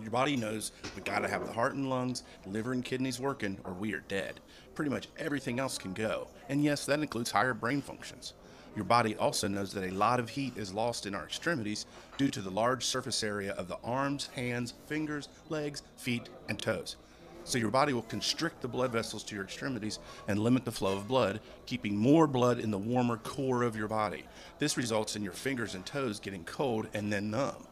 [0.00, 3.72] Your body knows we gotta have the heart and lungs, liver and kidneys working, or
[3.72, 4.40] we are dead.
[4.74, 6.28] Pretty much everything else can go.
[6.48, 8.32] And yes, that includes higher brain functions.
[8.74, 11.84] Your body also knows that a lot of heat is lost in our extremities
[12.16, 16.96] due to the large surface area of the arms, hands, fingers, legs, feet, and toes.
[17.44, 20.96] So your body will constrict the blood vessels to your extremities and limit the flow
[20.96, 24.24] of blood, keeping more blood in the warmer core of your body.
[24.58, 27.66] This results in your fingers and toes getting cold and then numb.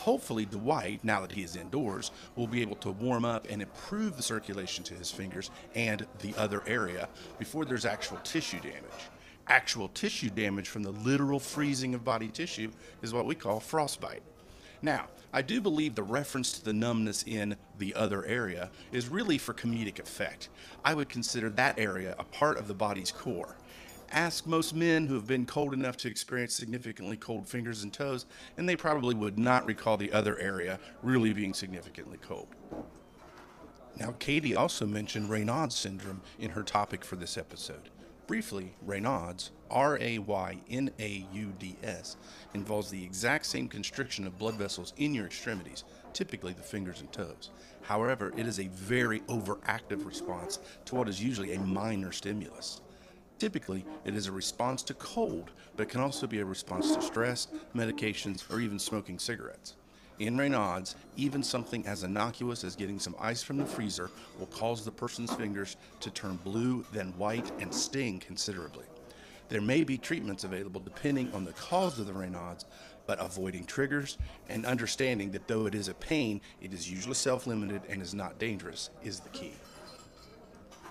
[0.00, 4.16] Hopefully, Dwight, now that he is indoors, will be able to warm up and improve
[4.16, 7.06] the circulation to his fingers and the other area
[7.38, 9.10] before there's actual tissue damage.
[9.46, 12.70] Actual tissue damage from the literal freezing of body tissue
[13.02, 14.22] is what we call frostbite.
[14.80, 19.36] Now, I do believe the reference to the numbness in the other area is really
[19.36, 20.48] for comedic effect.
[20.82, 23.54] I would consider that area a part of the body's core.
[24.12, 28.26] Ask most men who have been cold enough to experience significantly cold fingers and toes,
[28.56, 32.48] and they probably would not recall the other area really being significantly cold.
[33.96, 37.90] Now, Katie also mentioned Raynaud's syndrome in her topic for this episode.
[38.26, 42.16] Briefly, Raynaud's, R A Y N A U D S,
[42.54, 47.12] involves the exact same constriction of blood vessels in your extremities, typically the fingers and
[47.12, 47.50] toes.
[47.82, 52.80] However, it is a very overactive response to what is usually a minor stimulus.
[53.40, 57.00] Typically, it is a response to cold, but it can also be a response to
[57.00, 59.76] stress, medications, or even smoking cigarettes.
[60.18, 64.84] In Raynaud's, even something as innocuous as getting some ice from the freezer will cause
[64.84, 68.84] the person's fingers to turn blue, then white, and sting considerably.
[69.48, 72.66] There may be treatments available depending on the cause of the Raynaud's,
[73.06, 74.18] but avoiding triggers
[74.50, 78.12] and understanding that though it is a pain, it is usually self limited and is
[78.12, 79.54] not dangerous is the key.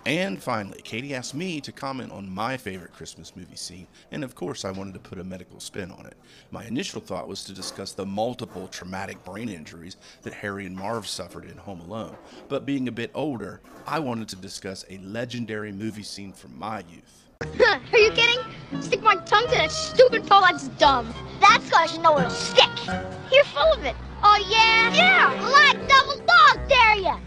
[0.10, 4.34] And finally, Katie asked me to comment on my favorite Christmas movie scene, and of
[4.34, 6.16] course, I wanted to put a medical spin on it.
[6.50, 11.06] My initial thought was to discuss the multiple traumatic brain injuries that Harry and Marv
[11.06, 12.16] suffered in Home Alone,
[12.48, 16.80] but being a bit older, I wanted to discuss a legendary movie scene from my
[16.80, 17.28] youth.
[17.44, 18.44] Are you kidding?
[18.82, 21.14] Stick my tongue to that stupid pole, that's dumb.
[21.40, 22.68] That's cause you know it'll stick.
[23.32, 23.96] You're full of it.
[24.24, 24.92] Oh, yeah?
[24.92, 25.50] Yeah!
[25.52, 27.20] Like double dog dare ya!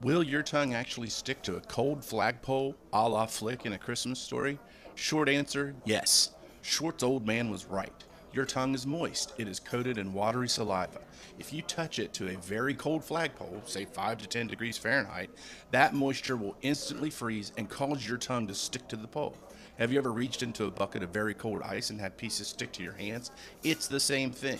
[0.00, 4.20] Will your tongue actually stick to a cold flagpole a la Flick in a Christmas
[4.20, 4.56] story?
[4.94, 6.30] Short answer yes.
[6.62, 8.04] Short's old man was right.
[8.32, 11.00] Your tongue is moist, it is coated in watery saliva.
[11.40, 15.30] If you touch it to a very cold flagpole, say 5 to 10 degrees Fahrenheit,
[15.72, 19.36] that moisture will instantly freeze and cause your tongue to stick to the pole.
[19.78, 22.72] Have you ever reached into a bucket of very cold ice and had pieces stick
[22.72, 23.30] to your hands?
[23.62, 24.58] It's the same thing.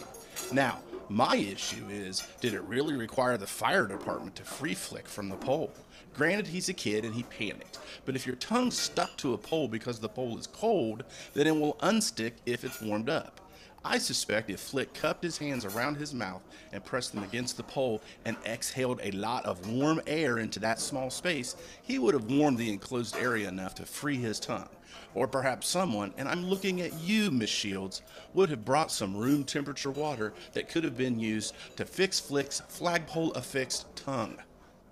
[0.52, 0.78] Now,
[1.09, 5.35] my issue is did it really require the fire department to free flick from the
[5.35, 5.72] pole?
[6.14, 9.66] Granted, he's a kid and he panicked, but if your tongue stuck to a pole
[9.66, 11.02] because the pole is cold,
[11.35, 13.40] then it will unstick if it's warmed up.
[13.85, 17.62] I suspect if Flick cupped his hands around his mouth and pressed them against the
[17.62, 22.31] pole and exhaled a lot of warm air into that small space, he would have
[22.31, 24.69] warmed the enclosed area enough to free his tongue.
[25.14, 28.03] Or perhaps someone, and I'm looking at you, Miss Shields,
[28.35, 32.61] would have brought some room temperature water that could have been used to fix Flick's
[32.69, 34.38] flagpole affixed tongue.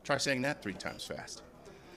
[0.05, 1.43] Try saying that three times fast.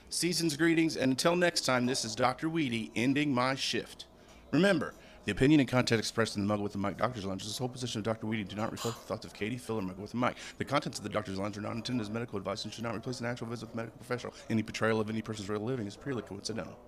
[0.09, 2.49] Season's greetings, and until next time, this is Dr.
[2.49, 4.05] Weedy ending my shift.
[4.51, 4.95] Remember,
[5.29, 7.53] the opinion and content expressed in the Muggle with the Mic Doctor's Lounge is the
[7.53, 8.25] sole position of Dr.
[8.25, 10.33] Weedy do not reflect the thoughts of Katie, Phil, or Muggle with the Mic.
[10.57, 12.95] The contents of the Doctor's Lounge are not intended as medical advice and should not
[12.95, 14.33] replace an actual visit with a medical professional.
[14.49, 16.79] Any portrayal of any person's real living is purely coincidental.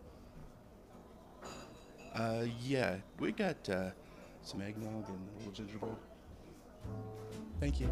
[2.16, 3.92] Uh, yeah, we got uh,
[4.42, 5.96] some eggnog and a little gingerbread.
[7.60, 7.90] Thank you.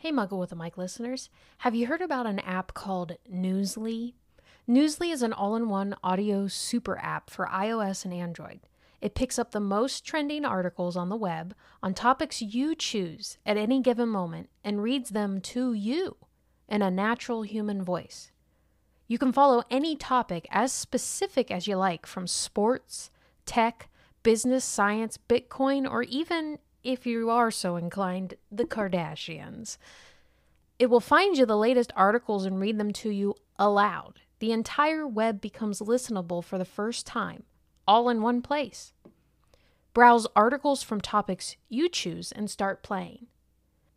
[0.00, 1.28] Hey, Muggle with a Mic listeners.
[1.58, 4.14] Have you heard about an app called Newsly?
[4.68, 8.60] Newsly is an all in one audio super app for iOS and Android.
[9.00, 13.56] It picks up the most trending articles on the web on topics you choose at
[13.56, 16.16] any given moment and reads them to you
[16.68, 18.30] in a natural human voice.
[19.08, 23.10] You can follow any topic as specific as you like from sports,
[23.46, 23.88] tech,
[24.22, 29.76] business, science, Bitcoin, or even if you are so inclined, the Kardashians.
[30.78, 34.20] It will find you the latest articles and read them to you aloud.
[34.38, 37.42] The entire web becomes listenable for the first time,
[37.86, 38.94] all in one place.
[39.92, 43.26] Browse articles from topics you choose and start playing.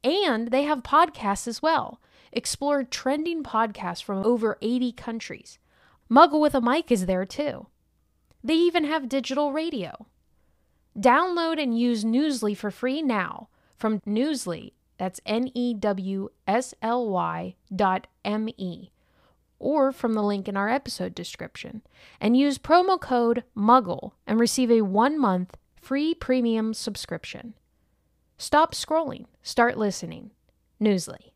[0.03, 2.01] And they have podcasts as well.
[2.33, 5.59] Explore trending podcasts from over 80 countries.
[6.09, 7.67] Muggle with a Mic is there too.
[8.43, 10.07] They even have digital radio.
[10.97, 17.09] Download and use Newsly for free now from Newsly, that's N E W S L
[17.09, 18.91] Y dot M E,
[19.57, 21.81] or from the link in our episode description,
[22.19, 27.55] and use promo code MUGGLE and receive a one month free premium subscription.
[28.37, 30.31] Stop scrolling, start listening.
[30.79, 31.31] Newsly.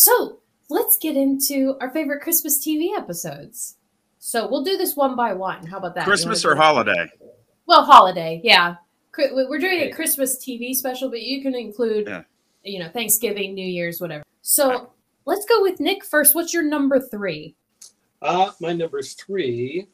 [0.00, 0.38] So
[0.70, 3.76] let's get into our favorite Christmas TV episodes.
[4.18, 5.66] So we'll do this one by one.
[5.66, 6.06] How about that?
[6.06, 7.06] Christmas or holiday?
[7.66, 8.76] Well, holiday, yeah.
[9.18, 12.22] We're doing a Christmas TV special, but you can include, Yeah.
[12.64, 14.24] you know, Thanksgiving, New Year's, whatever.
[14.40, 14.94] So
[15.26, 16.34] let's go with Nick first.
[16.34, 17.54] What's your number three?
[18.22, 19.86] Uh, my number three,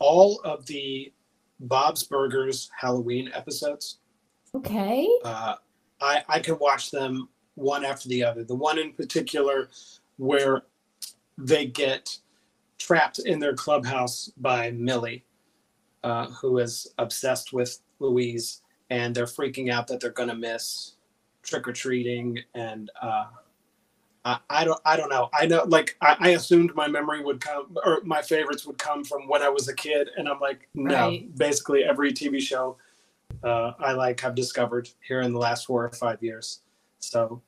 [0.00, 1.14] all of the
[1.60, 4.00] Bob's Burgers Halloween episodes.
[4.54, 5.08] Okay.
[5.24, 5.54] Uh,
[6.02, 8.44] I I can watch them one after the other.
[8.44, 9.68] The one in particular
[10.16, 10.62] where
[11.38, 12.18] they get
[12.78, 15.24] trapped in their clubhouse by Millie,
[16.02, 20.94] uh, who is obsessed with Louise, and they're freaking out that they're gonna miss
[21.42, 23.26] trick or treating, and uh,
[24.24, 25.30] I, I don't I don't know.
[25.32, 29.04] I know like I, I assumed my memory would come or my favorites would come
[29.04, 31.08] from when I was a kid, and I'm like no.
[31.08, 31.36] Right.
[31.36, 32.76] Basically, every TV show
[33.42, 36.60] uh, I like have discovered here in the last four or five years.
[37.00, 37.42] So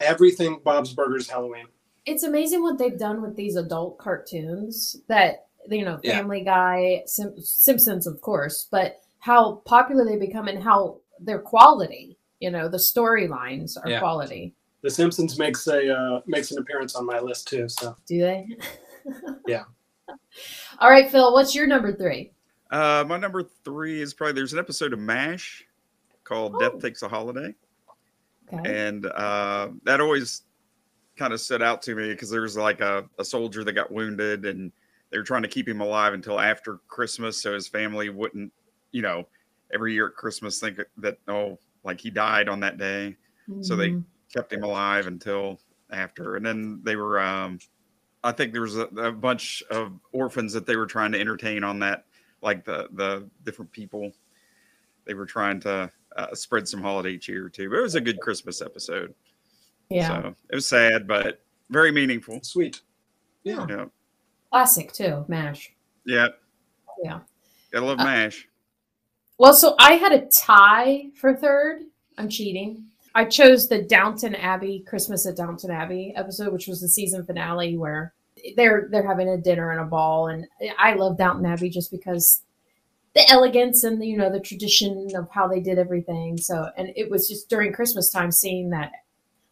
[0.00, 1.66] everything Bob's Burgers Halloween.
[2.06, 6.16] It's amazing what they've done with these adult cartoons that, you know, Yeah.
[6.18, 12.18] Family Guy, Sim- Simpsons, of course, but how popular they become and how their quality,
[12.40, 14.00] you know, the storylines are Yeah.
[14.00, 14.54] quality.
[14.82, 17.68] The Simpsons makes a uh, makes an appearance on my list too.
[17.68, 18.48] So Do they?
[19.46, 19.64] yeah,
[20.80, 22.32] All right, Phil, what's your number three?
[22.70, 25.64] Uh, my number three is probably there's an episode of MASH
[26.24, 27.54] called Death Takes a Holiday.
[28.52, 28.70] Okay.
[28.70, 30.42] And uh, that always
[31.16, 33.92] kind of stood out to me because there was like a, a soldier that got
[33.92, 34.72] wounded and
[35.10, 38.52] they were trying to keep him alive until after Christmas so his family wouldn't,
[38.92, 39.28] you know,
[39.72, 43.16] every year at Christmas think that, oh, like he died on that day.
[43.60, 44.04] So they Mhm.
[44.34, 45.60] kept him alive until
[45.90, 46.36] after.
[46.36, 47.58] And then they were, um,
[48.24, 51.64] I think there was a, a bunch of orphans that they were trying to entertain
[51.64, 52.06] on that,
[52.42, 54.12] like the the different people.
[55.04, 57.70] They were trying to uh, spread some holiday cheer too.
[57.70, 59.14] But it was a good Christmas episode.
[59.88, 60.22] Yeah.
[60.22, 61.40] So it was sad, but
[61.70, 62.40] very meaningful.
[62.42, 62.80] Sweet.
[63.44, 63.66] Yeah.
[63.68, 63.84] Yeah.
[64.50, 65.72] Classic, too, MASH.
[66.06, 66.28] Yeah.
[67.02, 67.20] Yeah.
[67.72, 68.48] Gotta love Uh, MASH.
[69.38, 71.82] Well, so I had a tie for third.
[72.18, 72.84] I'm cheating.
[73.14, 77.76] I chose the Downton Abbey Christmas at Downton Abbey episode, which was the season finale
[77.76, 78.14] where
[78.56, 80.46] they're they're having a dinner and a ball, and
[80.78, 82.42] I love Downton Abbey just because
[83.14, 86.36] the elegance and the, you know the tradition of how they did everything.
[86.38, 88.90] So, and it was just during Christmas time seeing that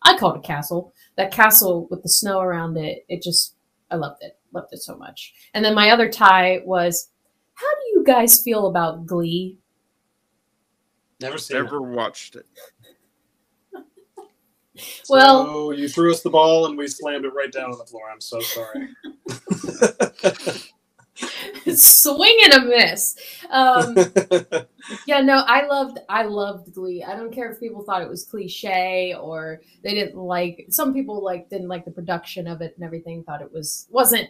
[0.02, 0.92] I called it castle.
[1.16, 3.04] That castle with the snow around it.
[3.08, 3.54] It just
[3.90, 4.38] I loved it.
[4.52, 5.34] Loved it so much.
[5.54, 7.10] And then my other tie was,
[7.54, 9.58] how do you guys feel about Glee?
[11.20, 11.82] Never seen Never it.
[11.94, 12.46] watched it.
[15.10, 18.04] Well- you threw us the ball and we slammed it right down on the floor.
[18.10, 18.88] I'm so sorry.
[21.76, 23.16] Swing and a miss.
[23.50, 23.96] Um,
[25.06, 27.04] yeah, no, I loved I loved Glee.
[27.04, 30.66] I don't care if people thought it was cliche or they didn't like.
[30.70, 33.22] Some people like didn't like the production of it and everything.
[33.22, 34.28] Thought it was wasn't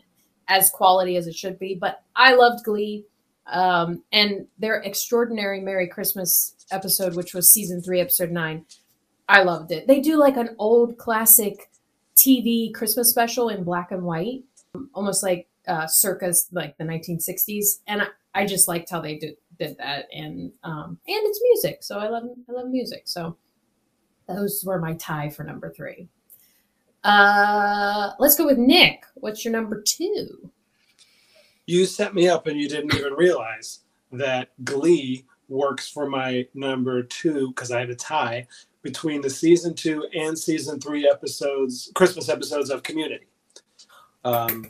[0.48, 1.74] as quality as it should be.
[1.74, 3.04] But I loved Glee.
[3.46, 8.64] Um, and their extraordinary Merry Christmas episode, which was season three, episode nine.
[9.28, 9.86] I loved it.
[9.86, 11.70] They do like an old classic
[12.16, 14.44] TV Christmas special in black and white,
[14.92, 19.36] almost like uh, circa like the 1960s, and I, I just liked how they did
[19.58, 23.02] did that, and um, and it's music, so I love I love music.
[23.06, 23.36] So
[24.28, 26.08] those were my tie for number three.
[27.04, 29.04] Uh, let's go with Nick.
[29.14, 30.50] What's your number two?
[31.70, 37.02] you set me up and you didn't even realize that Glee works for my number
[37.04, 38.46] two because I had a tie
[38.82, 43.26] between the season two and season three episodes, Christmas episodes of Community.
[44.24, 44.66] Um,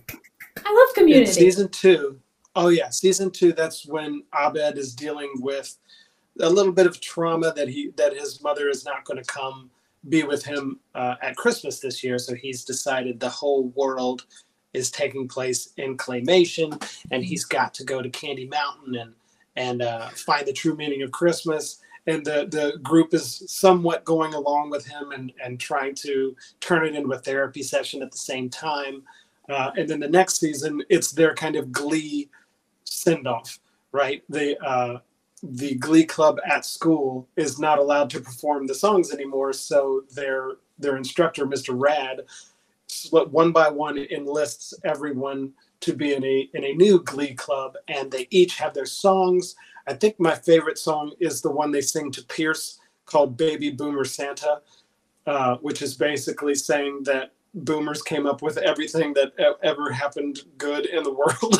[0.65, 1.33] I love in Community.
[1.33, 2.21] season two,
[2.57, 3.53] oh yeah, season two.
[3.53, 5.77] That's when Abed is dealing with
[6.41, 9.71] a little bit of trauma that he that his mother is not going to come
[10.09, 12.19] be with him uh, at Christmas this year.
[12.19, 14.25] So he's decided the whole world
[14.73, 19.15] is taking place in claymation, and he's got to go to Candy Mountain and
[19.57, 21.81] and uh, find the true meaning of Christmas.
[22.07, 26.87] And the the group is somewhat going along with him and and trying to turn
[26.87, 29.03] it into a therapy session at the same time.
[29.51, 32.31] Uh, and then the next season, it's their kind of glee
[32.85, 33.59] send off,
[33.93, 34.23] right?
[34.29, 35.01] The uh,
[35.43, 40.53] the glee club at school is not allowed to perform the songs anymore, so their
[40.79, 41.75] their instructor, Mr.
[41.77, 42.23] Rad,
[43.11, 48.11] one by one enlists everyone to be in a in a new glee club, and
[48.11, 49.57] they each have their songs.
[49.87, 54.05] I think my favorite song is the one they sing to Pierce called "Baby Boomer
[54.05, 54.61] Santa,"
[55.27, 59.33] uh, which is basically saying that boomers came up with everything that
[59.63, 61.59] ever happened good in the world.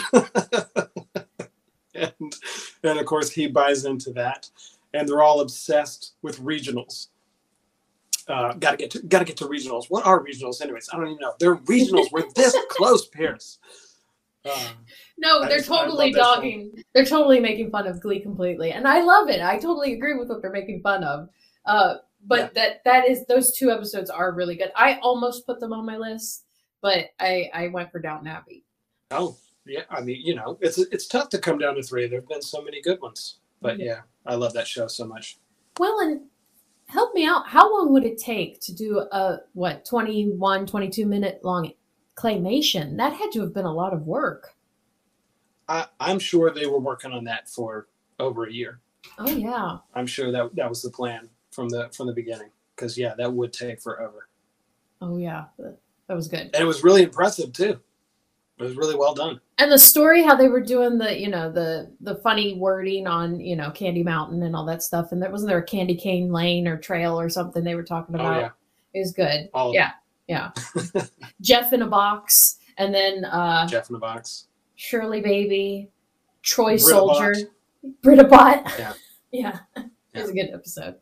[1.95, 2.13] and
[2.85, 4.49] and of course he buys into that
[4.95, 7.09] and they're all obsessed with regionals
[8.29, 11.19] uh, gotta get to gotta get to regionals what are regionals anyways i don't even
[11.21, 13.59] know they're regionals we're this close pierce
[14.47, 14.69] uh,
[15.19, 16.19] No, they're I totally show.
[16.19, 16.83] dogging.
[16.95, 19.43] They're totally making fun of Glee completely, and I love it.
[19.43, 21.29] I totally agree with what they're making fun of.
[21.67, 24.73] Uh, but that that is those two episodes are really good.
[24.77, 26.45] I almost put them on my list,
[26.83, 28.65] but I I went for Downton Abbey.
[29.11, 32.21] oh yeah i mean you know it's it's tough to come down to three there
[32.21, 33.85] have been so many good ones but Yeah.
[33.85, 35.37] yeah i love that show so much
[35.79, 36.23] Well, and
[36.87, 37.47] help me out.
[37.47, 41.73] How long would it take to do a what 21, 22 minute long
[42.17, 42.97] claymation?
[42.97, 44.55] That had to have been a lot of work.
[45.69, 48.81] I, i'm sure they were working on that for over a year
[49.19, 49.79] Oh yeah.
[49.95, 53.33] i'm sure that that was the plan from the from the beginning because yeah that
[53.33, 54.29] would take forever
[55.03, 55.47] Oh yeah.
[55.59, 56.51] That was good.
[56.53, 57.79] and it was really impressive too
[58.59, 61.51] it was really well done and the story how they were doing the you know
[61.51, 65.31] the the funny wording on you know candy mountain and all that stuff and there
[65.31, 68.27] wasn't there a candy cane lane or trail or something they were talking about.
[68.27, 68.41] Oh, about
[68.95, 68.99] yeah.
[68.99, 69.93] it was good All yeah
[70.27, 70.51] yeah
[71.41, 75.89] jeff in a box and then uh jeff in a box shirley baby
[76.43, 77.93] troy Britta soldier Bot.
[78.03, 78.73] Britta Bot.
[78.79, 78.93] Yeah.
[79.33, 80.97] yeah it was a good episode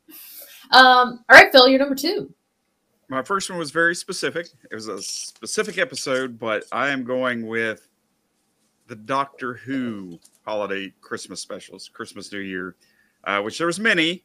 [0.72, 2.32] um all right phil you're number two
[3.08, 4.48] My first one was very specific.
[4.70, 7.88] It was a specific episode, but I am going with
[8.86, 12.76] the Doctor Who holiday Christmas specials, Christmas New Year,
[13.24, 14.24] uh, which there was many.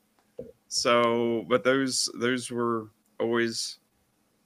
[0.67, 2.89] So, but those those were
[3.21, 3.79] always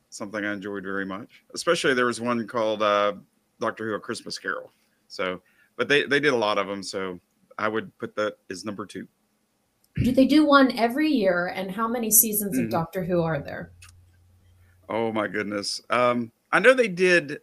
[0.10, 1.44] something I enjoyed very much.
[1.56, 3.14] Especially there was one called uh,
[3.60, 4.72] Doctor Who: A Christmas Carol.
[5.08, 5.42] So,
[5.78, 6.84] but they they did a lot of them.
[6.84, 7.20] So
[7.58, 9.08] I would put that as number two.
[10.04, 12.72] Do they do one every year and how many seasons of Mhm.
[12.72, 13.72] doctor who are there
[14.90, 15.82] Oh my goodness.
[15.90, 17.42] Um, I know they did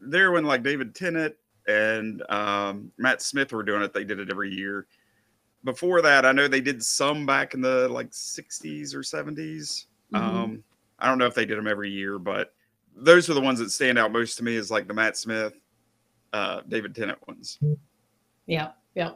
[0.00, 1.34] there when like David Tennant
[1.66, 3.92] and um, Matt Smith were doing it.
[3.92, 4.86] They did it every year.
[5.64, 9.86] Before that, I know they did some back in the like 60s or 70s.
[10.12, 10.18] Mhm.
[10.18, 10.64] Um,
[11.00, 12.54] I don't know if they did them every year, but
[12.94, 15.54] those are the ones that stand out most to me is like the Matt Smith,
[16.32, 17.58] uh, David Tennant ones.
[18.46, 19.14] yeah yeah.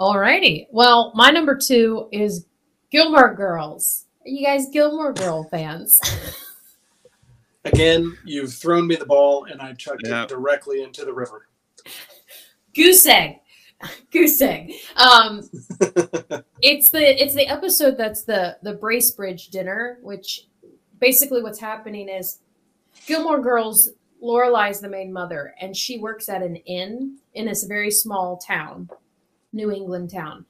[0.00, 0.66] Alrighty.
[0.70, 2.46] Well, my number two is
[2.90, 4.06] Gilmore Girls.
[4.24, 6.00] Are you guys Gilmore Girl fans?
[7.66, 10.22] Again, you've thrown me the ball, and I chucked Yeah.
[10.22, 11.48] it directly into the river.
[12.74, 13.40] Goose egg.
[14.10, 14.72] Goose egg.
[14.96, 15.40] Um,
[16.62, 20.46] it's the it's the episode that's the the Bracebridge dinner, which
[20.98, 22.38] basically what's happening is
[23.06, 23.90] Gilmore Girls.
[24.22, 28.88] Lorelai's the main mother, and she works at an inn in this very small town,
[29.52, 30.44] New England town,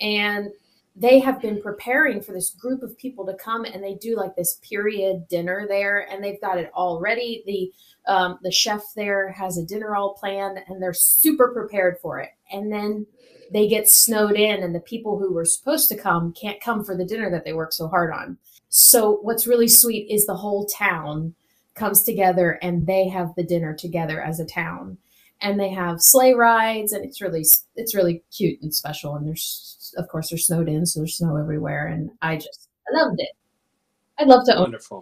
[0.00, 0.50] and
[0.96, 4.36] they have been preparing for this group of people to come, and they do like
[4.36, 7.42] this period dinner there, and they've got it all ready.
[7.46, 7.72] The
[8.12, 12.30] um, the chef there has a dinner all planned, and they're super prepared for it.
[12.52, 13.06] And then
[13.52, 16.96] they get snowed in, and the people who were supposed to come can't come for
[16.96, 18.38] the dinner that they worked so hard on.
[18.68, 21.34] So what's really sweet is the whole town
[21.74, 24.98] comes together and they have the dinner together as a town
[25.40, 27.44] and they have sleigh rides and it's really
[27.76, 31.36] it's really cute and special and there's of course they're snowed in so there's snow
[31.36, 33.30] everywhere and i just i loved it
[34.18, 35.00] i'd love to own Wonderful.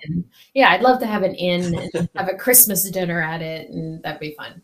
[0.54, 4.02] yeah i'd love to have an inn and have a christmas dinner at it and
[4.02, 4.60] that'd be fun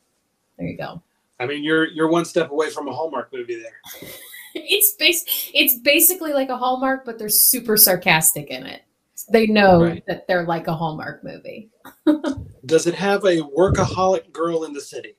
[0.58, 1.02] there you go
[1.40, 4.10] I mean, you're you're one step away from a Hallmark movie there.
[4.56, 8.82] it's base it's basically like a hallmark but they're super sarcastic in it
[9.30, 10.04] they know Right.
[10.08, 11.70] that they're like a hallmark movie
[12.66, 15.14] Does it have a workaholic girl in the city?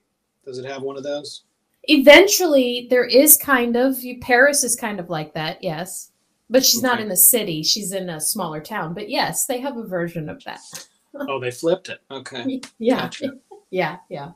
[0.50, 1.44] Does it have one of those?
[1.84, 6.12] eventually there is kind of you paris is kind of like that yes
[6.50, 9.78] but she's not in the city she's in a smaller town but yes they have
[9.78, 10.60] a version of that
[11.12, 11.98] Oh, they flipped it.
[12.10, 12.60] Okay.
[12.78, 13.32] yeah Gotcha.
[13.70, 14.32] yeah yeah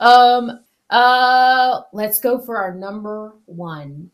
[0.00, 4.10] um uh let's go for our number one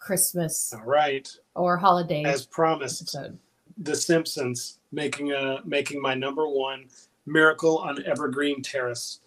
[0.00, 1.28] christmas All right.
[1.54, 3.38] or holiday As promised, episode
[3.78, 6.86] The Simpsons making a making my number one
[7.26, 9.20] Miracle on Evergreen Terrace.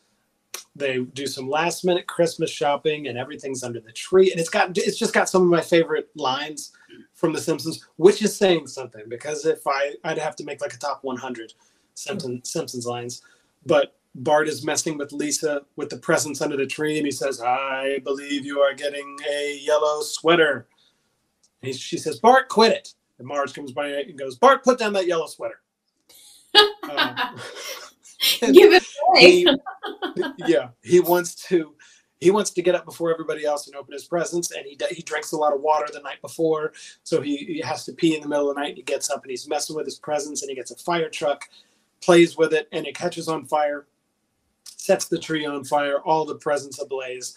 [0.75, 4.31] They do some last minute Christmas shopping and everything's under the tree.
[4.31, 6.71] And it's got it's just got some of my favorite lines
[7.13, 10.73] from The Simpsons, which is saying something because if I I'd have to make like
[10.73, 11.53] a top 100
[11.93, 13.21] Simpson, Simpsons lines.
[13.65, 17.41] But Bart is messing with Lisa with the presents under the tree and he says,
[17.41, 20.67] I believe you are getting a yellow sweater.
[21.61, 22.93] And he, she says, Bart, quit it.
[23.17, 25.61] And Marge comes by and goes, Bart, put down that yellow sweater.
[26.85, 27.17] Um,
[28.39, 29.45] give it away
[30.15, 31.73] he, yeah, he wants to
[32.19, 35.01] he wants to get up before everybody else and open his presents, and he he
[35.01, 36.73] drinks a lot of water the night before,
[37.03, 38.69] so he, he has to pee in the middle of the night.
[38.69, 41.09] And he gets up and he's messing with his presents, and he gets a fire
[41.09, 41.47] truck,
[42.01, 43.85] plays with it, and it catches on fire,
[44.63, 47.35] sets the tree on fire, all the presents ablaze.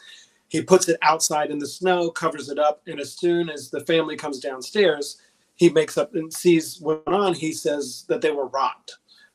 [0.48, 3.80] He puts it outside in the snow, covers it up, and as soon as the
[3.80, 5.20] family comes downstairs,
[5.56, 7.34] he makes up and sees what's going on.
[7.34, 8.92] He says that they were robbed,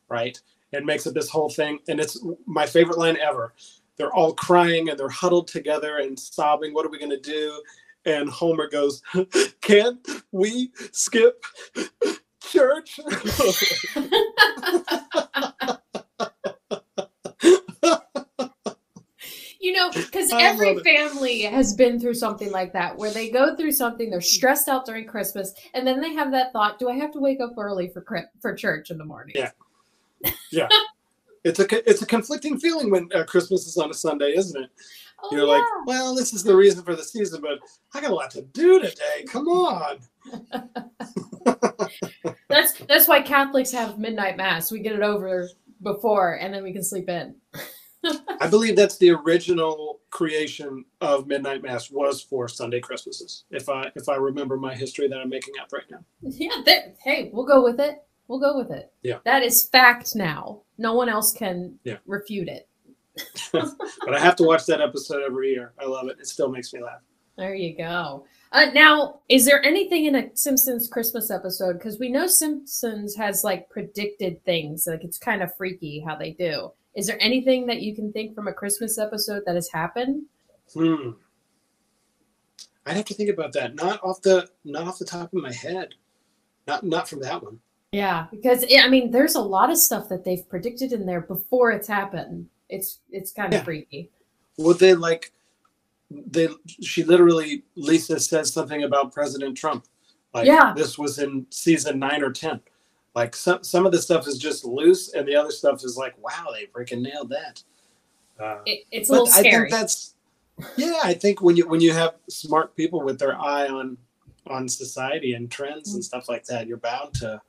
[0.09, 0.39] right?
[0.73, 1.79] And makes up this whole thing.
[1.87, 3.53] And it's my favorite line ever.
[3.97, 6.73] They're all crying and they're huddled together and sobbing.
[6.73, 7.61] What are we going to do?
[8.05, 9.01] And Homer goes,
[9.61, 11.43] Can't we skip
[12.41, 12.99] church?
[19.63, 23.71] You know, because every family has been through something like that, where they go through
[23.71, 27.13] something, they're stressed out during Christmas, and then they have that thought: Do I have
[27.13, 28.03] to wake up early for
[28.41, 29.35] for church in the morning?
[29.37, 29.51] Yeah.
[30.51, 30.67] Yeah.
[31.45, 34.69] It's a it's a conflicting feeling when uh, Christmas is on a Sunday, isn't it?
[35.21, 37.59] Oh, You're like, well, this is the reason for the season, but
[37.93, 39.25] I got a lot to do today.
[39.27, 39.99] Come on.
[42.49, 44.71] That's that's why Catholics have midnight mass.
[44.71, 45.49] We get it over
[45.81, 47.35] before, and then we can sleep in.
[48.39, 53.45] I believe that's the original creation of midnight mass was for Sunday Christmases.
[53.49, 55.99] If I if I remember my history that I'm making up right now.
[56.21, 56.61] Yeah.
[56.65, 58.03] That, hey, we'll go with it.
[58.27, 58.91] We'll go with it.
[59.01, 59.19] Yeah.
[59.25, 60.61] That is fact now.
[60.77, 61.97] No one else can Yeah.
[62.05, 62.67] refute it.
[63.51, 65.73] but I have to watch that episode every year.
[65.79, 66.17] I love it.
[66.19, 67.01] It still makes me laugh.
[67.37, 68.25] There you go.
[68.51, 71.73] Uh, now, is there anything in a Simpsons Christmas episode?
[71.73, 74.85] Because we know Simpsons has like predicted things.
[74.87, 76.71] Like it's kind of freaky how they do.
[76.95, 80.23] Is there anything that you can think from a Christmas episode that has happened?
[80.73, 81.11] Hmm.
[82.85, 83.75] I'd have to think about that.
[83.75, 85.95] Not off the not off the top of my head.
[86.67, 87.59] Not not from that one.
[87.93, 91.71] Yeah, because I mean, there's a lot of stuff that they've predicted in there before
[91.71, 92.49] it's happened.
[92.67, 93.63] It's it's kind of Yeah.
[93.63, 94.09] freaky.
[94.57, 95.31] Would they like
[96.09, 96.47] they
[96.81, 99.85] she literally Lisa says something about President Trump.
[100.33, 100.73] Like Yeah.
[100.75, 102.59] this was in season nine or ten.
[103.13, 106.15] Like some some of the stuff is just loose and the other stuff is like,
[106.17, 107.61] wow, they freaking nailed that.
[108.39, 109.69] Uh, It, it's a but little I scary.
[109.69, 110.15] think that's
[110.77, 113.97] yeah, I think when you when you have smart people with their eye on
[114.47, 115.95] on society and trends Mm.
[115.95, 117.39] and stuff like that, you're bound to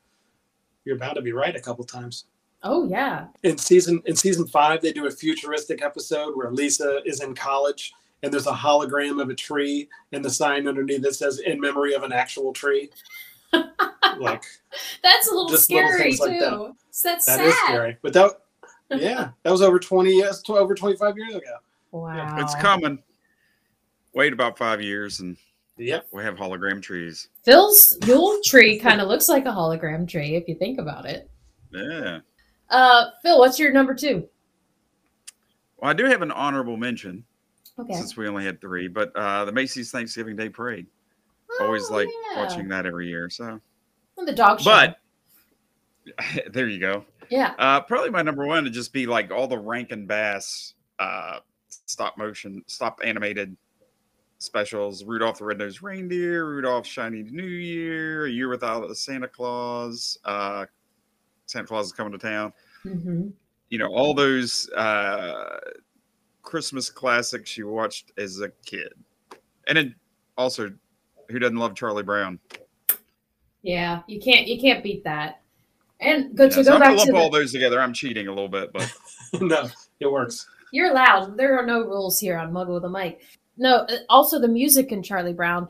[0.84, 2.24] you're bound to be right a couple times.
[2.62, 7.20] oh yeah, In season in season five, they do a futuristic episode where Lisa is
[7.20, 11.40] in college and there's a hologram of a tree and the sign underneath that says
[11.40, 12.90] "In memory of an actual tree."
[13.52, 14.44] like
[15.02, 16.74] that's a little Just little scary things like that.
[16.86, 17.46] That's that sad.
[17.46, 18.30] is scary, but that
[18.90, 21.56] yeah, that was over twenty years, over twenty five years ago.
[21.92, 22.36] Wow.
[22.38, 23.02] It's coming.
[24.14, 25.36] Wait about five years and
[25.76, 26.06] Yep.
[26.12, 27.28] we have hologram trees.
[27.44, 31.28] Phil's Yule tree kind of looks like a hologram tree if you think about it.
[31.72, 32.20] Yeah.
[32.70, 34.28] Uh, Phil, what's your number two?
[35.78, 37.24] Well, I do have an honorable mention
[37.78, 37.92] Okay.
[37.94, 40.86] since we only had three, but uh, the Macy's Thanksgiving Day Parade.
[41.60, 42.42] Always like Oh, yeah.
[42.44, 43.28] watching that every year.
[43.28, 43.60] So,
[44.16, 44.70] And the dog show.
[44.70, 44.98] but
[46.52, 47.04] there you go.
[47.30, 47.54] yeah.
[47.58, 51.40] Uh, probably my number one would just be like all the Rankin Bass uh,
[51.86, 53.56] stop motion, stop animated
[54.38, 55.04] specials.
[55.04, 60.66] Rudolph the Red-Nosed Reindeer, Rudolph Shiny New Year, A Year Without a Santa Claus, uh,
[61.46, 62.52] Santa Claus is coming to town.
[62.82, 63.28] hmm
[63.70, 65.58] You know, all those uh,
[66.42, 68.92] Christmas classics you watched as a kid.
[69.66, 69.94] And then
[70.36, 70.70] also,
[71.30, 72.38] who doesn't love Charlie Brown?
[73.62, 75.40] Yeah, you can't you can't beat that.
[76.00, 77.80] And go Yeah, to so go I'm back gonna to lump all the, those together.
[77.80, 78.92] I'm cheating a little bit, but
[79.40, 79.68] no,
[80.00, 80.46] it works.
[80.70, 81.38] you're allowed.
[81.38, 83.22] There are no rules here on Muggle with a Mic.
[83.56, 85.68] No, uh, also the music in Charlie Brown.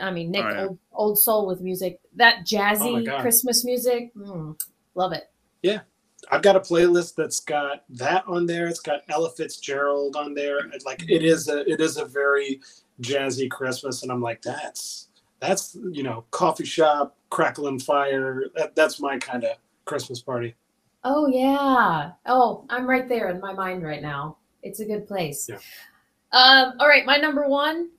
[0.00, 0.62] I mean, Nick, Oh, yeah.
[0.66, 1.98] old, old soul with music.
[2.16, 3.20] That Oh jazzy God.
[3.22, 4.58] Christmas music, mm,
[4.94, 5.30] love it.
[5.62, 5.80] Yeah.
[6.30, 8.66] I've got a playlist that's got that on there.
[8.66, 10.58] It's got Ella Fitzgerald on there.
[10.84, 12.60] Like it is a it is a very
[13.00, 15.08] jazzy Christmas, and I'm like, that's
[15.40, 18.44] that's you know, coffee shop, crackling fire.
[18.56, 20.54] That, that's my kind of Christmas party.
[21.04, 22.12] Oh yeah.
[22.26, 24.38] Oh, I'm right there in my mind right now.
[24.62, 25.46] It's a good place.
[25.48, 25.58] Yeah.
[26.32, 27.90] Um, all right, my number one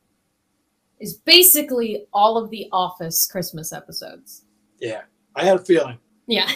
[1.00, 4.44] is basically all of the Office Christmas episodes.
[4.80, 5.02] Yeah.
[5.36, 5.98] I had a feeling.
[6.28, 6.50] Yeah.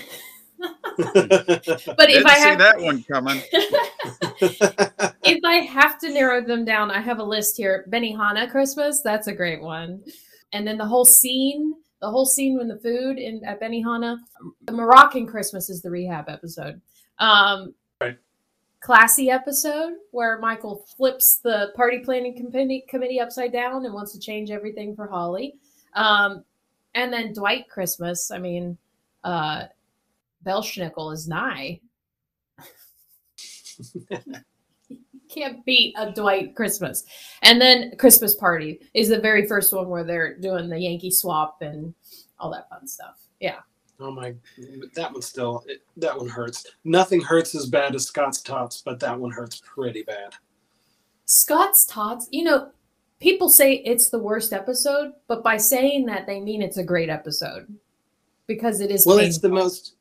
[0.59, 3.41] but But if didn't I see have that one coming.
[5.23, 7.85] if I have to narrow them down, I have a list here.
[7.89, 10.03] Benihana Christmas, that's a great one.
[10.53, 14.17] And then the whole scene, the whole scene when the food in at Benihana.
[14.65, 16.81] The Moroccan Christmas is the rehab episode.
[17.19, 17.73] Um, Right.
[18.81, 24.19] Classy episode where Michael flips the party planning committee, committee upside down and wants to
[24.19, 25.55] change everything for Holly.
[25.93, 26.43] Um,
[26.95, 28.31] and then Dwight Christmas.
[28.31, 28.77] I mean,
[29.23, 29.65] uh,
[30.43, 31.79] Belsnickel is nigh.
[35.31, 37.05] can't beat a Dwight Christmas.
[37.41, 41.61] And then Christmas Party is the very first one where they're doing the Yankee swap
[41.61, 41.93] and
[42.39, 43.19] all that fun stuff.
[43.39, 43.59] Yeah.
[44.01, 44.33] Oh my,
[44.95, 46.65] that one still, it, that one hurts.
[46.83, 50.33] Nothing hurts as bad as Scott's Tots, but that one hurts pretty bad.
[51.25, 52.71] Scott's Tots, you know,
[53.19, 57.09] people say it's the worst episode, but by saying that, they mean it's a great
[57.09, 57.67] episode
[58.47, 59.05] because it is.
[59.05, 59.95] Well, it's the most,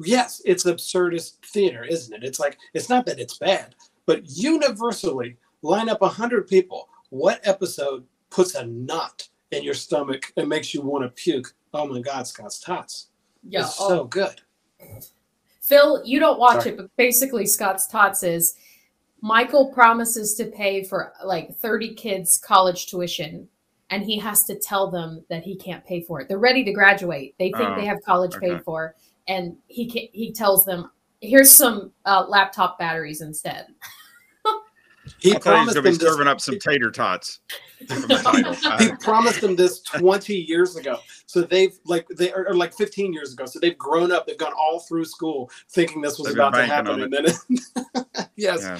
[0.00, 2.24] yes, it's absurdist theater, isn't it?
[2.24, 3.76] It's like, it's not that it's bad,
[4.06, 6.88] but universally line up a hundred people.
[7.10, 11.54] What episode puts a knot in your stomach and makes you want to puke?
[11.72, 13.09] Oh my God, Scott's Tots.
[13.48, 13.88] Yeah, It's oh.
[13.88, 14.40] so good.
[15.62, 16.70] Phil, you don't watch Sorry.
[16.70, 18.54] it, but basically, Scott's Tots is
[19.20, 23.48] Michael promises to pay for like 30 kids' college tuition,
[23.90, 26.28] and he has to tell them that he can't pay for it.
[26.28, 28.50] They're ready to graduate, they think Oh, they have college okay.
[28.50, 28.94] paid for,
[29.28, 33.66] and he can, he tells them, Here's some uh, laptop batteries instead.
[35.18, 36.08] He I thought he promised going to be this.
[36.12, 37.40] serving up some tater tots
[37.88, 38.54] from the title.
[38.54, 40.98] He Uh, promised them this 20 years ago.
[41.26, 43.46] So they've like they are like 15 years ago.
[43.46, 44.26] So they've grown up.
[44.26, 46.92] They've gone all through school thinking this was They've about to happen.
[46.92, 48.60] on And then yes.
[48.62, 48.78] yeah.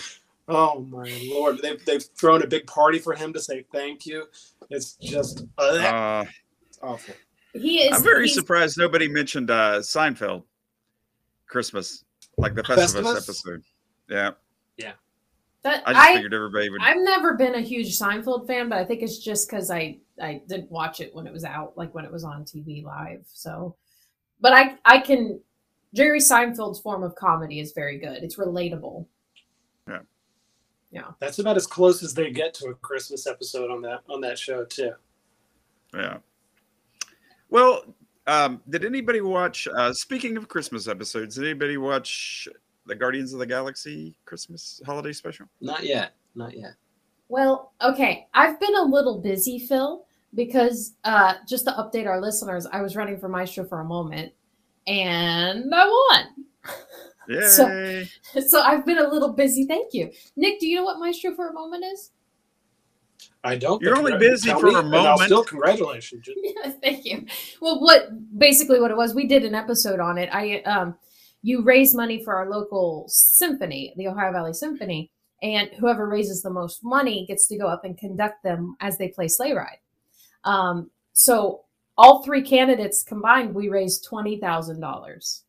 [0.48, 1.58] Oh my lord.
[1.62, 4.24] They've they've thrown a big party for him to say thank you.
[4.70, 6.24] It's just uh, Uh,
[6.68, 7.14] it's awful.
[7.52, 7.96] He is.
[7.96, 10.44] I'm very surprised nobody mentioned uh, Seinfeld
[11.48, 12.04] Christmas,
[12.38, 13.16] like the Festivus, Festivus?
[13.16, 13.62] episode.
[14.08, 14.30] Yeah.
[14.76, 14.92] Yeah,
[15.62, 16.80] That, I just I, figured everybody would.
[16.82, 20.42] I've never been a huge Seinfeld fan, but I think it's just because I I
[20.48, 23.24] didn't watch it when it was out, like when it was on TV live.
[23.32, 23.76] So,
[24.40, 25.40] but I I can
[25.94, 28.22] Jerry Seinfeld's form of comedy is very good.
[28.22, 29.06] It's relatable.
[29.88, 29.98] Yeah.
[30.90, 31.08] Yeah.
[31.18, 34.38] That's about as close as they get to a Christmas episode on that on that
[34.38, 34.92] show too.
[35.94, 36.18] Yeah.
[37.48, 37.84] Well,
[38.26, 39.66] um, did anybody watch?
[39.66, 42.48] Uh, speaking of Christmas episodes, did anybody watch
[42.90, 45.46] the Guardians of the Galaxy Christmas holiday special?
[45.60, 46.12] Not yet.
[46.34, 46.72] Not yet.
[47.28, 48.26] Well, okay.
[48.34, 52.96] I've been a little busy, Phil, because uh, just to update our listeners, I was
[52.96, 54.32] running for Maestro for a moment,
[54.86, 56.26] and I won.
[57.28, 57.40] Yay!
[57.42, 59.64] So- So I've been a little busy.
[59.64, 60.58] Thank you, Nick.
[60.60, 62.10] Do you know what Maestro for a moment is?
[63.44, 63.80] I don't.
[63.80, 65.22] You're only busy for me, a and I'll moment.
[65.22, 66.28] still congratulations.
[66.36, 67.24] Yes, thank you.
[67.62, 70.28] Well, what basically what it was, we did an episode on it.
[70.32, 70.94] I um,
[71.42, 75.10] you raise money for our local symphony, the Ohio Valley Symphony,
[75.42, 79.08] and whoever raises the most money gets to go up and conduct them as they
[79.08, 79.78] play sleigh ride.
[80.44, 81.64] Um, so
[81.96, 85.44] all three candidates combined, we raised twenty thousand dollars.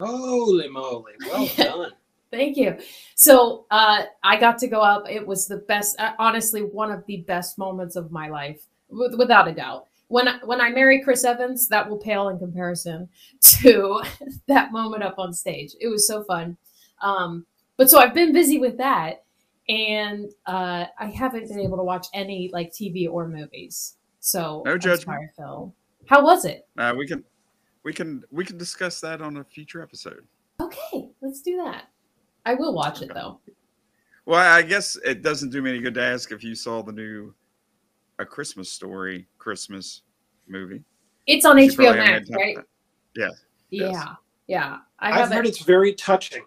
[0.00, 1.12] Holy moly!
[1.26, 1.92] Well done.
[2.30, 2.76] Thank you.
[3.14, 5.08] So uh, I got to go up.
[5.08, 9.14] It was the best, uh, honestly, one of the best moments of my life, with,
[9.14, 9.86] without a doubt.
[10.08, 13.08] When I, when I marry Chris Evans, that will pale in comparison
[13.40, 14.02] to
[14.46, 15.74] that moment up on stage.
[15.80, 16.56] It was so fun.
[17.02, 17.46] Um,
[17.76, 19.24] but so I've been busy with that,
[19.68, 23.96] and uh, I haven't been able to watch any like TV or movies.
[24.20, 25.30] So No judgment.
[25.36, 25.74] Phil.
[26.06, 26.66] How was it?
[26.78, 27.22] Uh, we can,
[27.82, 30.24] we can, we can discuss that on a future episode.
[30.60, 31.88] Okay, let's do that.
[32.46, 33.40] I will watch it though.
[34.24, 36.92] Well, I guess it doesn't do me any good to ask if you saw the
[36.92, 37.34] new
[38.18, 40.02] A Christmas Story Christmas
[40.48, 40.82] movie.
[41.26, 42.56] It's on You HBO Max, right?
[43.14, 43.30] Yeah.
[43.70, 44.14] Yeah,
[44.46, 44.78] yeah.
[45.00, 46.42] I I've heard it's very touching.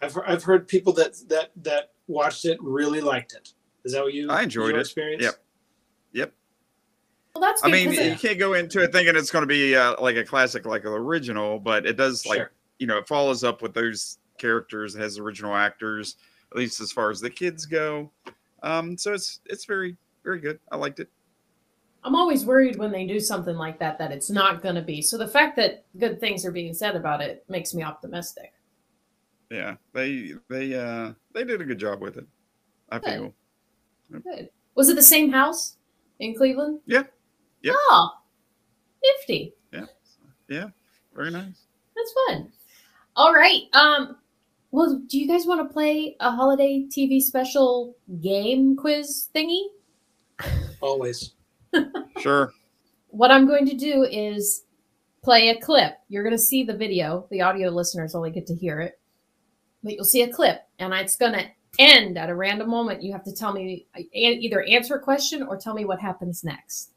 [0.00, 3.52] I've heard, I've heard people that that that watched it really liked it.
[3.84, 4.30] Is that what you?
[4.30, 4.82] I enjoyed your it.
[4.82, 5.22] Experience?
[5.22, 5.34] Yep.
[6.12, 6.32] Yep.
[7.34, 9.46] Well, that's I mean, mean, 'cause you can't go into it thinking it's going to
[9.46, 12.52] be uh, like a classic, like an original, but it does like Sure.
[12.78, 16.16] you know it follows up with those characters, it has original actors,
[16.50, 18.10] at least as far as the kids go.
[18.62, 19.96] Um, so it's it's very
[20.30, 20.60] very good.
[20.70, 21.08] I liked it.
[22.04, 25.02] I'm always worried when they do something like that that it's not going to be.
[25.02, 28.52] So the fact that good things are being said about it makes me optimistic.
[29.50, 32.26] Yeah, they they uh they did a good job with it.
[32.90, 33.12] I Good.
[33.12, 33.34] feel.
[34.22, 34.50] Good.
[34.76, 35.76] Was it the same house
[36.20, 36.78] in Cleveland?
[36.86, 37.02] Yeah.
[37.60, 37.72] Yeah.
[37.74, 38.10] Oh,
[39.02, 39.54] nifty.
[39.72, 39.86] Yeah.
[40.48, 40.66] Yeah.
[41.12, 41.66] Very nice.
[41.96, 42.52] That's fun.
[43.16, 43.62] All right.
[43.72, 44.16] Um.
[44.70, 49.64] Well, do you guys want to play a holiday TV special game quiz thingy?
[50.80, 51.32] Always.
[52.20, 52.52] Sure.
[53.08, 54.64] what I'm going to do is
[55.22, 55.94] play a clip.
[56.08, 57.26] You're going to see the video.
[57.30, 58.98] The audio listeners only get to hear it.
[59.82, 61.46] But you'll see a clip, and it's going to
[61.78, 63.02] end at a random moment.
[63.02, 66.90] You have to tell me either answer a question or tell me what happens next.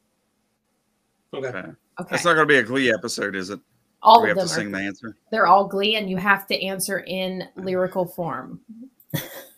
[1.34, 1.48] Okay.
[1.48, 1.60] Okay.
[2.00, 2.08] Okay.
[2.10, 3.60] That's not going to be a Glee episode, is it?
[4.02, 5.16] All we of have them to are- sing the answer.
[5.32, 8.60] They're all glee, and you have to answer in lyrical form.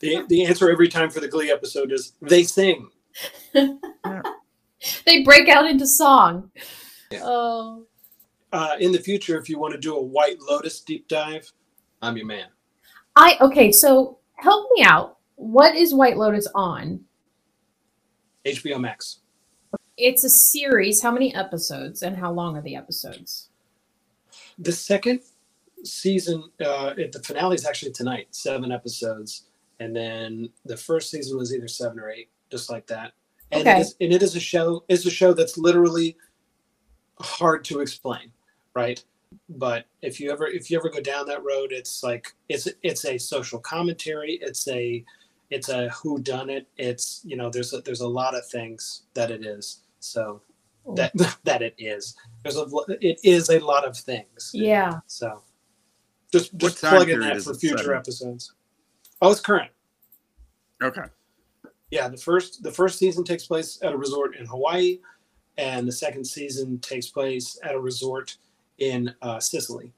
[0.01, 2.89] The the answer every time for the Glee episode is they sing.
[5.05, 6.51] They break out into song.
[7.13, 7.86] Oh.
[8.51, 11.51] Uh, in the future, if you want to do a White Lotus deep dive,
[12.01, 12.47] I'm your man.
[13.16, 15.18] I okay, so help me out.
[15.36, 17.01] What is White Lotus on?
[18.45, 19.20] HBO Max.
[19.97, 21.01] It's a series.
[21.01, 23.49] How many episodes and how long are the episodes?
[24.59, 25.22] The second
[25.84, 29.45] season, uh, it, the finale is actually tonight, seven episodes,
[29.80, 33.11] and then the first season was either seven or eight, just like that.
[33.51, 33.77] And Okay.
[33.77, 34.85] it is, and it is a show.
[34.87, 36.17] It's a show that's literally
[37.19, 38.31] hard to explain,
[38.73, 39.03] right?
[39.49, 43.03] But if you ever if you ever go down that road, it's like it's it's
[43.05, 44.39] a social commentary.
[44.41, 45.03] It's a
[45.49, 46.67] it's a who done it.
[46.77, 49.81] It's you know there's a, there's a lot of things that it is.
[49.99, 50.41] So
[50.95, 51.11] that
[51.43, 52.15] that it is.
[52.43, 52.65] There's a
[53.01, 54.51] it is a lot of things.
[54.53, 54.99] Yeah.
[55.07, 55.41] So
[56.31, 58.53] just What just time plug in period that is for future set episodes.
[59.21, 59.71] Oh, it's current.
[60.81, 61.03] Okay.
[61.95, 64.99] Yeah, the first the first season takes place at a resort in Hawaii,
[65.57, 68.35] and the second season takes place at a resort
[68.79, 69.93] in uh, Sicily,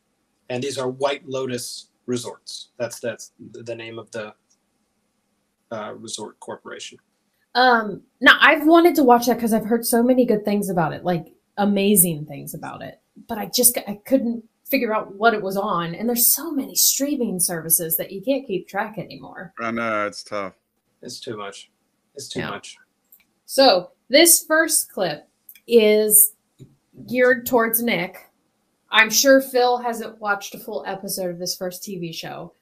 [0.49, 2.69] and these are White Lotus resorts.
[2.77, 4.35] That's that's the name of the
[5.71, 6.99] uh, resort corporation.
[7.55, 10.93] Um, now I've wanted to watch that because I've heard so many good things about
[10.93, 13.01] it, like amazing things about it.
[13.27, 16.75] But I just I couldn't figure out what it was on, and there's so many
[16.75, 19.51] streaming services that you can't keep track anymore.
[19.59, 20.53] I know it's tough.
[21.01, 21.71] It's too much.
[22.17, 22.49] It's too Yeah.
[22.49, 22.75] much.
[23.45, 25.29] So this first clip
[25.67, 26.33] is
[27.07, 28.17] geared towards Nick.
[28.89, 32.53] I'm sure Phil hasn't watched a full episode of this first TV show,